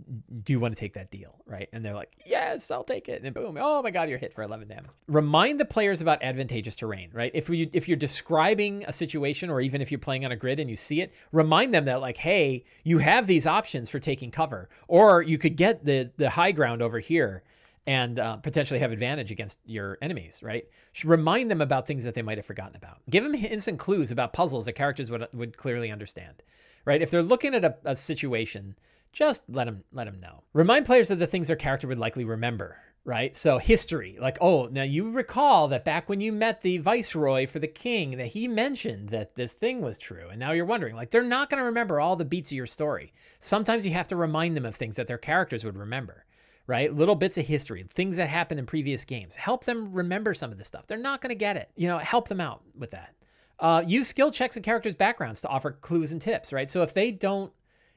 Do 0.43 0.53
you 0.53 0.61
want 0.61 0.75
to 0.75 0.81
take 0.81 0.95
that 0.95 1.11
deal, 1.11 1.35
right? 1.47 1.69
And 1.73 1.85
they're 1.85 1.95
like, 1.95 2.13
"Yes, 2.25 2.71
I'll 2.71 2.85
take 2.85 3.09
it." 3.09 3.17
And 3.17 3.25
then 3.25 3.33
boom, 3.33 3.59
oh 3.61 3.83
my 3.83 3.91
god, 3.91 4.09
you're 4.09 4.19
hit 4.19 4.33
for 4.33 4.43
11 4.43 4.69
damage. 4.69 4.91
Remind 5.09 5.61
the 5.61 5.65
players 5.65 6.01
about 6.01 6.23
advantageous 6.23 6.77
terrain, 6.77 7.11
right? 7.13 7.31
If 7.35 7.49
you 7.49 7.69
if 7.73 7.89
you're 7.89 7.97
describing 7.97 8.85
a 8.87 8.93
situation 8.93 9.51
or 9.51 9.61
even 9.61 9.81
if 9.81 9.91
you're 9.91 9.99
playing 9.99 10.25
on 10.25 10.33
a 10.33 10.37
grid 10.37 10.61
and 10.61 10.71
you 10.71 10.77
see 10.77 11.01
it, 11.01 11.13
remind 11.33 11.75
them 11.75 11.85
that 11.85 12.01
like, 12.01 12.17
"Hey, 12.17 12.65
you 12.85 12.99
have 12.99 13.27
these 13.27 13.47
options 13.47 13.91
for 13.91 13.99
taking 13.99 14.31
cover 14.31 14.69
or 14.89 15.23
you 15.23 15.39
could 15.39 15.57
get 15.57 15.85
the 15.85 16.11
the 16.17 16.31
high 16.31 16.53
ground 16.53 16.83
over 16.83 16.99
here." 16.99 17.43
And 17.87 18.19
uh, 18.19 18.37
potentially 18.37 18.81
have 18.81 18.93
advantage 18.93 19.31
against 19.31 19.59
your 19.65 19.99
enemies, 20.01 20.41
right? 20.43 20.69
Remind 21.05 21.51
them 21.51 21.61
about 21.61 21.87
things 21.87 22.05
that 22.05 22.15
they 22.15 22.23
might 22.23 22.39
have 22.39 22.47
forgotten 22.47 22.77
about. 22.77 22.99
Give 23.11 23.25
them 23.25 23.35
hints 23.35 23.67
and 23.67 23.79
clues 23.79 24.11
about 24.11 24.33
puzzles 24.33 24.67
that 24.67 24.75
characters 24.75 25.11
would, 25.11 25.27
would 25.33 25.57
clearly 25.57 25.91
understand, 25.91 26.43
right? 26.85 27.03
If 27.03 27.11
they're 27.11 27.23
looking 27.23 27.55
at 27.55 27.65
a, 27.65 27.77
a 27.85 27.97
situation, 27.97 28.77
just 29.13 29.43
let 29.49 29.65
them 29.65 29.85
let 29.93 30.05
them 30.05 30.21
know. 30.21 30.43
Remind 30.53 30.87
players 30.87 31.11
of 31.11 31.19
the 31.19 31.27
things 31.27 31.49
their 31.49 31.57
character 31.57 31.87
would 31.89 31.99
likely 31.99 32.25
remember, 32.25 32.79
right? 33.05 33.35
So 33.35 33.59
history, 33.59 34.17
like, 34.21 34.39
oh, 34.41 34.67
now 34.67 34.85
you 34.85 35.11
recall 35.11 35.69
that 35.69 35.85
back 35.85 36.09
when 36.09 36.21
you 36.21 36.33
met 36.33 36.63
the 36.63 36.79
viceroy 36.79 37.47
for 37.47 37.59
the 37.59 37.67
king, 37.67 38.17
that 38.17 38.29
he 38.29 38.47
mentioned 38.47 39.09
that 39.09 39.35
this 39.35 39.55
thing 39.55 39.83
was 39.83 39.99
true, 39.99 40.29
and 40.31 40.39
now 40.39 40.53
you're 40.53 40.65
wondering, 40.65 40.95
like, 40.95 41.11
they're 41.11 41.23
not 41.25 41.51
going 41.51 41.59
to 41.59 41.67
remember 41.67 42.01
all 42.01 42.17
the 42.17 42.25
beats 42.25 42.53
of 42.53 42.57
your 42.57 42.67
story. 42.67 43.13
Sometimes 43.41 43.85
you 43.85 43.93
have 43.93 44.09
to 44.09 44.17
remind 44.17 44.57
them 44.57 44.65
of 44.65 44.77
things 44.77 44.97
that 44.97 45.09
their 45.09 45.19
characters 45.19 45.65
would 45.65 45.77
remember 45.77 46.25
right? 46.67 46.95
Little 46.95 47.15
bits 47.15 47.39
of 47.39 47.47
history, 47.47 47.85
things 47.95 48.17
that 48.17 48.29
happened 48.29 48.61
in 48.61 48.67
previous 48.67 49.05
games. 49.05 49.37
Help 49.37 49.65
them 49.65 49.93
remember 49.93 50.35
some 50.35 50.53
of 50.53 50.59
this 50.59 50.67
stuff. 50.67 50.87
They're 50.87 50.99
not 50.99 51.21
going 51.21 51.31
to 51.31 51.35
get 51.35 51.57
it. 51.57 51.71
You 51.77 51.89
know, 51.89 51.99
help 51.99 52.29
them 52.29 52.41
out 52.41 52.63
with 52.77 52.91
that. 52.93 53.15
Uh, 53.59 53.83
use 53.87 54.09
skill 54.09 54.33
checks 54.33 54.57
and 54.57 54.65
characters' 54.65 54.97
backgrounds 54.97 55.41
to 55.41 55.49
offer 55.49 55.73
clues 55.73 56.13
and 56.13 56.21
tips, 56.21 56.53
right? 56.53 56.69
So 56.69 56.83
if 56.83 56.95
they 56.95 57.11
don't 57.11 57.53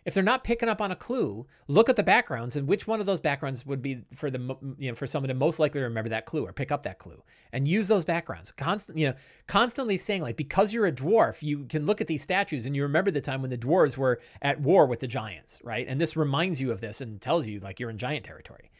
if 0.05 0.13
they're 0.13 0.23
not 0.23 0.43
picking 0.43 0.69
up 0.69 0.81
on 0.81 0.91
a 0.91 0.95
clue, 0.95 1.47
look 1.67 1.89
at 1.89 1.95
the 1.95 2.03
backgrounds 2.03 2.55
and 2.55 2.67
which 2.67 2.87
one 2.87 2.99
of 2.99 3.07
those 3.07 3.19
backgrounds 3.19 3.65
would 3.65 3.81
be 3.81 4.03
for 4.13 4.29
the 4.29 4.39
you 4.77 4.91
know 4.91 4.95
for 4.95 5.07
someone 5.07 5.29
to 5.29 5.33
most 5.33 5.59
likely 5.59 5.81
remember 5.81 6.09
that 6.09 6.27
clue 6.27 6.45
or 6.45 6.53
pick 6.53 6.71
up 6.71 6.83
that 6.83 6.99
clue 6.99 7.21
and 7.51 7.67
use 7.67 7.87
those 7.87 8.03
backgrounds. 8.03 8.51
Constant 8.51 8.97
you 8.97 9.07
know 9.07 9.15
constantly 9.47 9.97
saying 9.97 10.21
like 10.21 10.37
because 10.37 10.73
you're 10.73 10.85
a 10.85 10.91
dwarf, 10.91 11.41
you 11.41 11.65
can 11.65 11.87
look 11.87 12.01
at 12.01 12.07
these 12.07 12.21
statues 12.21 12.67
and 12.67 12.75
you 12.75 12.83
remember 12.83 13.09
the 13.09 13.19
time 13.19 13.41
when 13.41 13.49
the 13.49 13.57
dwarves 13.57 13.97
were 13.97 14.21
at 14.43 14.61
war 14.61 14.85
with 14.85 14.99
the 14.99 15.07
giants, 15.07 15.59
right? 15.63 15.87
And 15.87 15.99
this 15.99 16.15
reminds 16.15 16.61
you 16.61 16.71
of 16.71 16.81
this 16.81 17.01
and 17.01 17.19
tells 17.19 17.47
you 17.47 17.59
like 17.59 17.79
you're 17.79 17.89
in 17.89 17.97
giant 17.97 18.25
territory. 18.25 18.71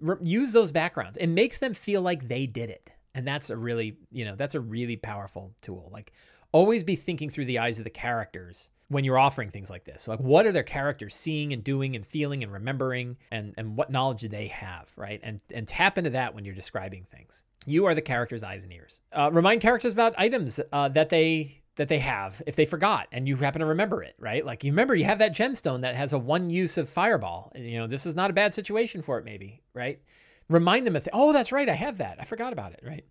Re- 0.00 0.16
use 0.22 0.52
those 0.52 0.72
backgrounds. 0.72 1.16
It 1.16 1.28
makes 1.28 1.58
them 1.58 1.74
feel 1.74 2.02
like 2.02 2.28
they 2.28 2.46
did 2.46 2.70
it. 2.70 2.90
And 3.14 3.26
that's 3.26 3.48
a 3.48 3.56
really, 3.56 3.96
you 4.10 4.26
know, 4.26 4.34
that's 4.36 4.54
a 4.54 4.60
really 4.60 4.96
powerful 4.96 5.54
tool. 5.62 5.88
Like 5.92 6.12
always 6.52 6.82
be 6.82 6.96
thinking 6.96 7.30
through 7.30 7.46
the 7.46 7.60
eyes 7.60 7.78
of 7.78 7.84
the 7.84 7.90
characters 7.90 8.68
when 8.88 9.04
you're 9.04 9.18
offering 9.18 9.50
things 9.50 9.70
like 9.70 9.84
this. 9.84 10.06
Like 10.06 10.20
what 10.20 10.46
are 10.46 10.52
their 10.52 10.62
characters 10.62 11.14
seeing 11.14 11.52
and 11.52 11.64
doing 11.64 11.96
and 11.96 12.06
feeling 12.06 12.42
and 12.42 12.52
remembering 12.52 13.16
and 13.30 13.54
and 13.56 13.76
what 13.76 13.90
knowledge 13.90 14.20
do 14.20 14.28
they 14.28 14.48
have, 14.48 14.90
right? 14.96 15.20
And 15.22 15.40
and 15.52 15.66
tap 15.66 15.98
into 15.98 16.10
that 16.10 16.34
when 16.34 16.44
you're 16.44 16.54
describing 16.54 17.04
things. 17.10 17.44
You 17.66 17.86
are 17.86 17.94
the 17.94 18.02
character's 18.02 18.44
eyes 18.44 18.62
and 18.62 18.72
ears. 18.72 19.00
Uh, 19.12 19.30
remind 19.32 19.60
characters 19.60 19.92
about 19.92 20.14
items 20.16 20.60
uh, 20.72 20.88
that 20.90 21.08
they 21.08 21.60
that 21.76 21.88
they 21.88 21.98
have 21.98 22.40
if 22.46 22.56
they 22.56 22.64
forgot 22.64 23.06
and 23.12 23.28
you 23.28 23.36
happen 23.36 23.60
to 23.60 23.66
remember 23.66 24.02
it, 24.02 24.14
right? 24.18 24.44
Like 24.46 24.64
you 24.64 24.72
remember 24.72 24.94
you 24.94 25.04
have 25.04 25.18
that 25.18 25.34
gemstone 25.34 25.82
that 25.82 25.94
has 25.94 26.12
a 26.12 26.18
one 26.18 26.48
use 26.50 26.78
of 26.78 26.88
fireball. 26.88 27.52
And, 27.54 27.68
You 27.68 27.78
know, 27.78 27.86
this 27.86 28.06
is 28.06 28.14
not 28.14 28.30
a 28.30 28.34
bad 28.34 28.54
situation 28.54 29.02
for 29.02 29.18
it, 29.18 29.24
maybe, 29.24 29.62
right? 29.74 30.00
Remind 30.48 30.86
them 30.86 30.96
of, 30.96 31.04
th- 31.04 31.10
oh, 31.12 31.32
that's 31.32 31.50
right, 31.52 31.68
I 31.68 31.74
have 31.74 31.98
that. 31.98 32.18
I 32.20 32.24
forgot 32.24 32.52
about 32.52 32.72
it, 32.72 32.80
right? 32.86 33.04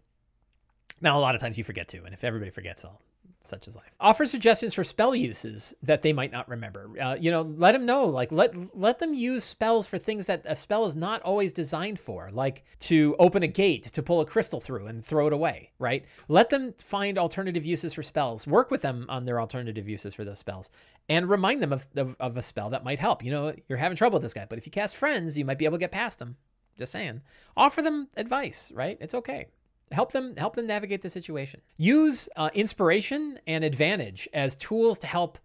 Now, 1.01 1.17
a 1.17 1.21
lot 1.21 1.35
of 1.35 1.41
times 1.41 1.57
you 1.57 1.63
forget 1.63 1.89
to, 1.89 2.03
and 2.05 2.13
if 2.13 2.23
everybody 2.23 2.49
forgets, 2.49 2.85
I'll 2.85 3.01
such 3.45 3.67
as 3.67 3.75
life. 3.75 3.93
Offer 3.99 4.25
suggestions 4.25 4.73
for 4.73 4.83
spell 4.83 5.15
uses 5.15 5.73
that 5.83 6.01
they 6.01 6.13
might 6.13 6.31
not 6.31 6.49
remember. 6.49 6.89
Uh, 6.99 7.15
you 7.19 7.31
know, 7.31 7.41
let 7.41 7.71
them 7.71 7.85
know. 7.85 8.05
Like 8.05 8.31
let 8.31 8.53
let 8.77 8.99
them 8.99 9.13
use 9.13 9.43
spells 9.43 9.87
for 9.87 9.97
things 9.97 10.25
that 10.25 10.43
a 10.45 10.55
spell 10.55 10.85
is 10.85 10.95
not 10.95 11.21
always 11.21 11.51
designed 11.51 11.99
for, 11.99 12.29
like 12.31 12.63
to 12.79 13.15
open 13.19 13.43
a 13.43 13.47
gate, 13.47 13.83
to 13.83 14.03
pull 14.03 14.21
a 14.21 14.25
crystal 14.25 14.59
through 14.59 14.87
and 14.87 15.03
throw 15.03 15.27
it 15.27 15.33
away. 15.33 15.71
Right. 15.79 16.05
Let 16.27 16.49
them 16.49 16.73
find 16.77 17.17
alternative 17.17 17.65
uses 17.65 17.93
for 17.93 18.03
spells. 18.03 18.47
Work 18.47 18.71
with 18.71 18.81
them 18.81 19.05
on 19.09 19.25
their 19.25 19.39
alternative 19.39 19.87
uses 19.87 20.13
for 20.13 20.23
those 20.23 20.39
spells, 20.39 20.69
and 21.09 21.29
remind 21.29 21.61
them 21.61 21.73
of 21.73 21.87
of, 21.95 22.15
of 22.19 22.37
a 22.37 22.41
spell 22.41 22.69
that 22.71 22.83
might 22.83 22.99
help. 22.99 23.23
You 23.23 23.31
know, 23.31 23.53
you're 23.67 23.77
having 23.77 23.97
trouble 23.97 24.17
with 24.17 24.23
this 24.23 24.33
guy, 24.33 24.45
but 24.49 24.57
if 24.57 24.65
you 24.65 24.71
cast 24.71 24.95
friends, 24.95 25.37
you 25.37 25.45
might 25.45 25.57
be 25.59 25.65
able 25.65 25.77
to 25.77 25.81
get 25.81 25.91
past 25.91 26.21
him. 26.21 26.37
Just 26.77 26.91
saying. 26.91 27.21
Offer 27.55 27.81
them 27.81 28.09
advice. 28.17 28.71
Right. 28.73 28.97
It's 28.99 29.13
okay 29.13 29.47
help 29.91 30.11
them 30.11 30.35
help 30.37 30.55
them 30.55 30.67
navigate 30.67 31.01
the 31.01 31.09
situation. 31.09 31.61
Use 31.77 32.29
uh, 32.35 32.49
inspiration 32.53 33.39
and 33.47 33.63
advantage 33.63 34.27
as 34.33 34.55
tools 34.55 34.97
to 34.99 35.07
help 35.07 35.37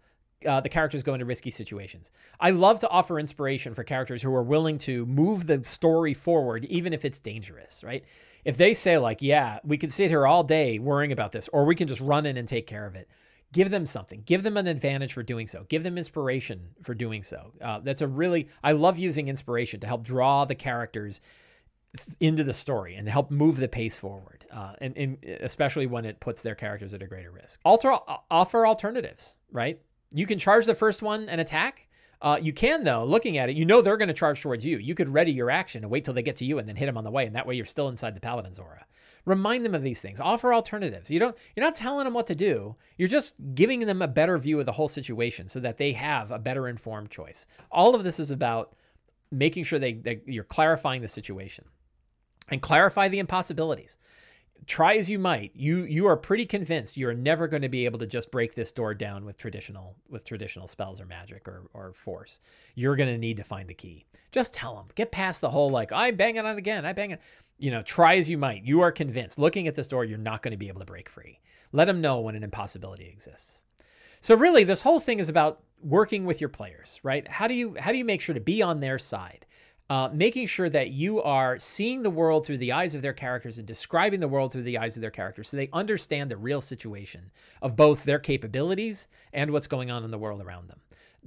uh, 0.47 0.59
the 0.59 0.69
characters 0.69 1.03
go 1.03 1.13
into 1.13 1.25
risky 1.25 1.51
situations. 1.51 2.11
I 2.39 2.49
love 2.49 2.79
to 2.79 2.89
offer 2.89 3.19
inspiration 3.19 3.75
for 3.75 3.83
characters 3.83 4.23
who 4.23 4.33
are 4.33 4.43
willing 4.43 4.79
to 4.79 5.05
move 5.05 5.45
the 5.45 5.63
story 5.63 6.13
forward 6.13 6.65
even 6.65 6.93
if 6.93 7.05
it's 7.05 7.19
dangerous 7.19 7.83
right? 7.83 8.03
If 8.43 8.57
they 8.57 8.73
say 8.73 8.97
like 8.97 9.21
yeah 9.21 9.59
we 9.63 9.77
could 9.77 9.91
sit 9.91 10.09
here 10.09 10.25
all 10.25 10.43
day 10.43 10.79
worrying 10.79 11.11
about 11.11 11.31
this 11.31 11.47
or 11.49 11.65
we 11.65 11.75
can 11.75 11.87
just 11.87 12.01
run 12.01 12.25
in 12.25 12.37
and 12.37 12.47
take 12.47 12.67
care 12.67 12.85
of 12.85 12.95
it 12.95 13.07
give 13.53 13.69
them 13.69 13.85
something. 13.85 14.23
Give 14.25 14.43
them 14.43 14.57
an 14.57 14.67
advantage 14.67 15.13
for 15.13 15.23
doing 15.23 15.47
so. 15.47 15.65
Give 15.67 15.83
them 15.83 15.97
inspiration 15.97 16.69
for 16.81 16.93
doing 16.93 17.21
so. 17.23 17.51
Uh, 17.61 17.79
that's 17.79 18.01
a 18.01 18.07
really 18.07 18.47
i 18.63 18.71
love 18.71 18.97
using 18.97 19.27
inspiration 19.27 19.79
to 19.81 19.87
help 19.87 20.03
draw 20.03 20.45
the 20.45 20.55
characters 20.55 21.21
into 22.19 22.43
the 22.43 22.53
story 22.53 22.95
and 22.95 23.07
help 23.07 23.31
move 23.31 23.57
the 23.57 23.67
pace 23.67 23.97
forward, 23.97 24.45
uh, 24.51 24.73
and, 24.79 24.95
and, 24.97 25.17
especially 25.41 25.87
when 25.87 26.05
it 26.05 26.19
puts 26.19 26.41
their 26.41 26.55
characters 26.55 26.93
at 26.93 27.01
a 27.01 27.07
greater 27.07 27.31
risk. 27.31 27.59
Alter, 27.65 27.91
offer 28.29 28.65
alternatives, 28.65 29.37
right? 29.51 29.79
You 30.13 30.25
can 30.25 30.39
charge 30.39 30.65
the 30.65 30.75
first 30.75 31.01
one 31.01 31.27
and 31.29 31.41
attack. 31.41 31.87
Uh, 32.21 32.37
you 32.41 32.53
can, 32.53 32.83
though, 32.83 33.03
looking 33.03 33.37
at 33.37 33.49
it, 33.49 33.55
you 33.55 33.65
know 33.65 33.81
they're 33.81 33.97
going 33.97 34.07
to 34.07 34.13
charge 34.13 34.41
towards 34.41 34.65
you. 34.65 34.77
You 34.77 34.93
could 34.93 35.09
ready 35.09 35.31
your 35.31 35.49
action 35.49 35.83
and 35.83 35.91
wait 35.91 36.05
till 36.05 36.13
they 36.13 36.21
get 36.21 36.35
to 36.37 36.45
you 36.45 36.59
and 36.59 36.69
then 36.69 36.75
hit 36.75 36.85
them 36.85 36.97
on 36.97 37.03
the 37.03 37.11
way, 37.11 37.25
and 37.25 37.35
that 37.35 37.47
way 37.47 37.55
you're 37.55 37.65
still 37.65 37.89
inside 37.89 38.15
the 38.15 38.21
paladin's 38.21 38.59
aura. 38.59 38.85
Remind 39.25 39.65
them 39.65 39.75
of 39.75 39.83
these 39.83 40.01
things. 40.01 40.19
Offer 40.19 40.53
alternatives. 40.53 41.11
You 41.11 41.19
don't. 41.19 41.35
You're 41.55 41.65
not 41.65 41.75
telling 41.75 42.05
them 42.05 42.13
what 42.13 42.27
to 42.27 42.35
do. 42.35 42.75
You're 42.97 43.07
just 43.07 43.35
giving 43.53 43.81
them 43.81 44.01
a 44.01 44.07
better 44.07 44.37
view 44.37 44.59
of 44.59 44.65
the 44.65 44.71
whole 44.71 44.87
situation 44.87 45.47
so 45.47 45.59
that 45.59 45.77
they 45.77 45.91
have 45.91 46.31
a 46.31 46.39
better 46.39 46.67
informed 46.67 47.11
choice. 47.11 47.47
All 47.71 47.93
of 47.93 48.03
this 48.03 48.19
is 48.19 48.31
about 48.31 48.75
making 49.31 49.63
sure 49.63 49.79
they, 49.79 49.93
they 49.93 50.21
you're 50.25 50.43
clarifying 50.43 51.01
the 51.01 51.07
situation 51.07 51.65
and 52.51 52.61
clarify 52.61 53.07
the 53.07 53.19
impossibilities. 53.19 53.97
Try 54.67 54.97
as 54.97 55.09
you 55.09 55.17
might, 55.17 55.51
you 55.55 55.85
you 55.85 56.05
are 56.05 56.15
pretty 56.15 56.45
convinced 56.45 56.95
you 56.95 57.07
are 57.07 57.15
never 57.15 57.47
going 57.47 57.63
to 57.63 57.69
be 57.69 57.85
able 57.85 57.97
to 57.97 58.05
just 58.05 58.29
break 58.29 58.53
this 58.53 58.71
door 58.71 58.93
down 58.93 59.25
with 59.25 59.37
traditional 59.37 59.95
with 60.07 60.23
traditional 60.23 60.67
spells 60.67 61.01
or 61.01 61.05
magic 61.05 61.47
or 61.47 61.63
or 61.73 61.93
force. 61.93 62.39
You're 62.75 62.95
going 62.95 63.09
to 63.09 63.17
need 63.17 63.37
to 63.37 63.43
find 63.43 63.67
the 63.67 63.73
key. 63.73 64.05
Just 64.31 64.53
tell 64.53 64.75
them. 64.75 64.85
Get 64.93 65.11
past 65.11 65.41
the 65.41 65.49
whole 65.49 65.69
like 65.69 65.91
I 65.91 66.11
bang 66.11 66.35
it 66.35 66.45
on 66.45 66.57
again. 66.57 66.85
I 66.85 66.93
bang 66.93 67.11
it. 67.11 67.21
You 67.57 67.71
know, 67.71 67.81
try 67.81 68.17
as 68.17 68.29
you 68.29 68.37
might. 68.37 68.63
You 68.63 68.81
are 68.81 68.91
convinced. 68.91 69.39
Looking 69.39 69.67
at 69.67 69.75
this 69.75 69.87
door, 69.87 70.05
you're 70.05 70.19
not 70.19 70.43
going 70.43 70.51
to 70.51 70.57
be 70.57 70.67
able 70.67 70.79
to 70.81 70.85
break 70.85 71.09
free. 71.09 71.39
Let 71.71 71.85
them 71.85 72.01
know 72.01 72.19
when 72.19 72.35
an 72.35 72.43
impossibility 72.43 73.07
exists. 73.07 73.63
So 74.19 74.35
really, 74.35 74.63
this 74.63 74.83
whole 74.83 74.99
thing 74.99 75.19
is 75.19 75.29
about 75.29 75.61
working 75.81 76.25
with 76.25 76.39
your 76.39 76.49
players, 76.49 76.99
right? 77.01 77.27
How 77.27 77.47
do 77.47 77.55
you 77.55 77.75
how 77.79 77.91
do 77.91 77.97
you 77.97 78.05
make 78.05 78.21
sure 78.21 78.35
to 78.35 78.41
be 78.41 78.61
on 78.61 78.79
their 78.79 78.99
side? 78.99 79.47
Uh, 79.91 80.09
making 80.13 80.47
sure 80.47 80.69
that 80.69 80.91
you 80.91 81.21
are 81.21 81.59
seeing 81.59 82.01
the 82.01 82.09
world 82.09 82.45
through 82.45 82.57
the 82.57 82.71
eyes 82.71 82.95
of 82.95 83.01
their 83.01 83.11
characters 83.11 83.57
and 83.57 83.67
describing 83.67 84.21
the 84.21 84.27
world 84.27 84.49
through 84.49 84.63
the 84.63 84.77
eyes 84.77 84.95
of 84.95 85.01
their 85.01 85.11
characters 85.11 85.49
so 85.49 85.57
they 85.57 85.67
understand 85.73 86.31
the 86.31 86.37
real 86.37 86.61
situation 86.61 87.29
of 87.61 87.75
both 87.75 88.05
their 88.05 88.17
capabilities 88.17 89.09
and 89.33 89.51
what's 89.51 89.67
going 89.67 89.91
on 89.91 90.05
in 90.05 90.09
the 90.09 90.17
world 90.17 90.41
around 90.41 90.69
them. 90.69 90.79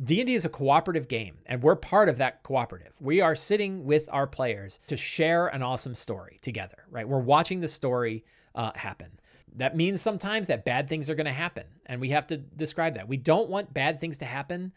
D&D 0.02 0.32
is 0.32 0.46
a 0.46 0.48
cooperative 0.48 1.08
game 1.08 1.36
and 1.44 1.62
we're 1.62 1.76
part 1.76 2.08
of 2.08 2.16
that 2.16 2.42
cooperative. 2.42 2.94
We 3.00 3.20
are 3.20 3.36
sitting 3.36 3.84
with 3.84 4.08
our 4.10 4.26
players 4.26 4.80
to 4.86 4.96
share 4.96 5.48
an 5.48 5.62
awesome 5.62 5.94
story 5.94 6.38
together, 6.40 6.86
right? 6.90 7.06
We're 7.06 7.18
watching 7.18 7.60
the 7.60 7.68
story 7.68 8.24
uh, 8.54 8.70
happen. 8.76 9.10
That 9.56 9.76
means 9.76 10.00
sometimes 10.00 10.46
that 10.46 10.64
bad 10.64 10.88
things 10.88 11.10
are 11.10 11.14
going 11.14 11.26
to 11.26 11.32
happen 11.32 11.64
and 11.84 12.00
we 12.00 12.08
have 12.08 12.26
to 12.28 12.38
describe 12.38 12.94
that. 12.94 13.08
We 13.08 13.18
don't 13.18 13.50
want 13.50 13.74
bad 13.74 14.00
things 14.00 14.16
to 14.18 14.24
happen 14.24 14.72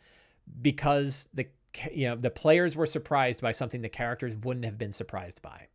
because 0.62 1.30
the 1.34 1.48
you 1.94 2.08
know 2.08 2.16
the 2.16 2.30
players 2.30 2.76
were 2.76 2.86
surprised 2.86 3.42
by 3.42 3.52
something 3.52 3.82
the 3.82 3.90
characters 3.90 4.36
wouldn't 4.36 4.66
have 4.66 4.78
been 4.78 4.92
surprised 4.92 5.42
by 5.42 5.68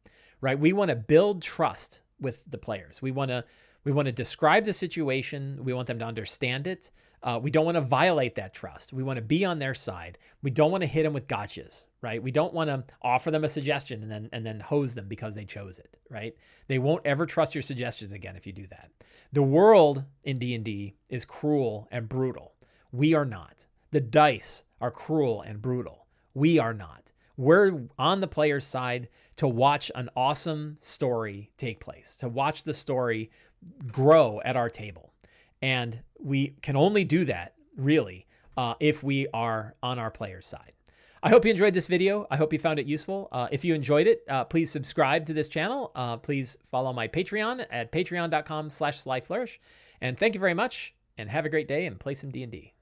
right? 0.42 0.58
We 0.58 0.74
want 0.74 0.90
to 0.90 0.96
build 0.96 1.40
trust 1.40 2.02
with 2.20 2.42
the 2.50 2.58
players. 2.58 3.00
We 3.00 3.10
want 3.10 3.30
to 3.30 3.44
we 3.84 3.92
want 3.92 4.06
to 4.06 4.12
describe 4.12 4.64
the 4.64 4.72
situation. 4.72 5.58
We 5.64 5.72
want 5.72 5.88
them 5.88 5.98
to 6.00 6.04
understand 6.04 6.66
it. 6.66 6.90
Uh, 7.22 7.38
we 7.42 7.50
don't 7.50 7.64
want 7.64 7.76
to 7.76 7.80
violate 7.80 8.34
that 8.34 8.52
trust. 8.52 8.92
We 8.92 9.02
want 9.02 9.16
to 9.16 9.22
be 9.22 9.44
on 9.44 9.58
their 9.58 9.74
side. 9.74 10.18
We 10.42 10.50
don't 10.50 10.70
want 10.70 10.82
to 10.82 10.86
hit 10.86 11.04
them 11.04 11.14
with 11.14 11.26
gotchas 11.26 11.86
right? 12.02 12.20
We 12.20 12.32
don't 12.32 12.52
want 12.52 12.68
to 12.68 12.82
offer 13.00 13.30
them 13.30 13.44
a 13.44 13.48
suggestion 13.48 14.02
and 14.02 14.10
then 14.10 14.28
and 14.32 14.44
then 14.44 14.58
hose 14.60 14.92
them 14.92 15.06
because 15.08 15.34
they 15.34 15.44
chose 15.44 15.78
it 15.78 15.96
right? 16.10 16.36
They 16.66 16.78
won't 16.78 17.06
ever 17.06 17.24
trust 17.24 17.54
your 17.54 17.62
suggestions 17.62 18.12
again 18.12 18.36
if 18.36 18.46
you 18.46 18.52
do 18.52 18.66
that. 18.68 18.90
The 19.32 19.42
world 19.42 20.04
in 20.24 20.38
d&d 20.38 20.94
is 21.08 21.24
cruel 21.24 21.88
and 21.90 22.08
brutal. 22.08 22.54
We 22.90 23.14
are 23.14 23.24
not 23.24 23.64
the 23.92 24.00
dice 24.00 24.64
are 24.80 24.90
cruel 24.90 25.42
and 25.42 25.62
brutal. 25.62 26.06
We 26.34 26.58
are 26.58 26.74
not. 26.74 27.12
We're 27.36 27.82
on 27.98 28.20
the 28.20 28.26
player's 28.26 28.64
side 28.64 29.08
to 29.36 29.46
watch 29.46 29.90
an 29.94 30.10
awesome 30.16 30.76
story 30.80 31.50
take 31.56 31.80
place, 31.80 32.16
to 32.16 32.28
watch 32.28 32.64
the 32.64 32.74
story 32.74 33.30
grow 33.86 34.40
at 34.44 34.56
our 34.56 34.68
table. 34.68 35.12
And 35.60 36.00
we 36.18 36.56
can 36.62 36.76
only 36.76 37.04
do 37.04 37.24
that, 37.26 37.54
really, 37.76 38.26
uh, 38.56 38.74
if 38.80 39.02
we 39.02 39.28
are 39.32 39.76
on 39.82 39.98
our 39.98 40.10
player's 40.10 40.46
side. 40.46 40.72
I 41.22 41.28
hope 41.28 41.44
you 41.44 41.52
enjoyed 41.52 41.74
this 41.74 41.86
video. 41.86 42.26
I 42.30 42.36
hope 42.36 42.52
you 42.52 42.58
found 42.58 42.80
it 42.80 42.86
useful. 42.86 43.28
Uh, 43.30 43.46
if 43.52 43.64
you 43.64 43.74
enjoyed 43.74 44.08
it, 44.08 44.24
uh, 44.28 44.44
please 44.44 44.70
subscribe 44.70 45.26
to 45.26 45.32
this 45.32 45.48
channel. 45.48 45.92
Uh, 45.94 46.16
please 46.16 46.56
follow 46.64 46.92
my 46.92 47.06
Patreon 47.06 47.64
at 47.70 47.92
patreon.com 47.92 48.70
slash 48.70 49.02
slyflourish. 49.02 49.58
And 50.00 50.18
thank 50.18 50.34
you 50.34 50.40
very 50.40 50.54
much, 50.54 50.94
and 51.16 51.30
have 51.30 51.46
a 51.46 51.48
great 51.48 51.68
day 51.68 51.86
and 51.86 52.00
play 52.00 52.14
some 52.14 52.30
D&D. 52.30 52.74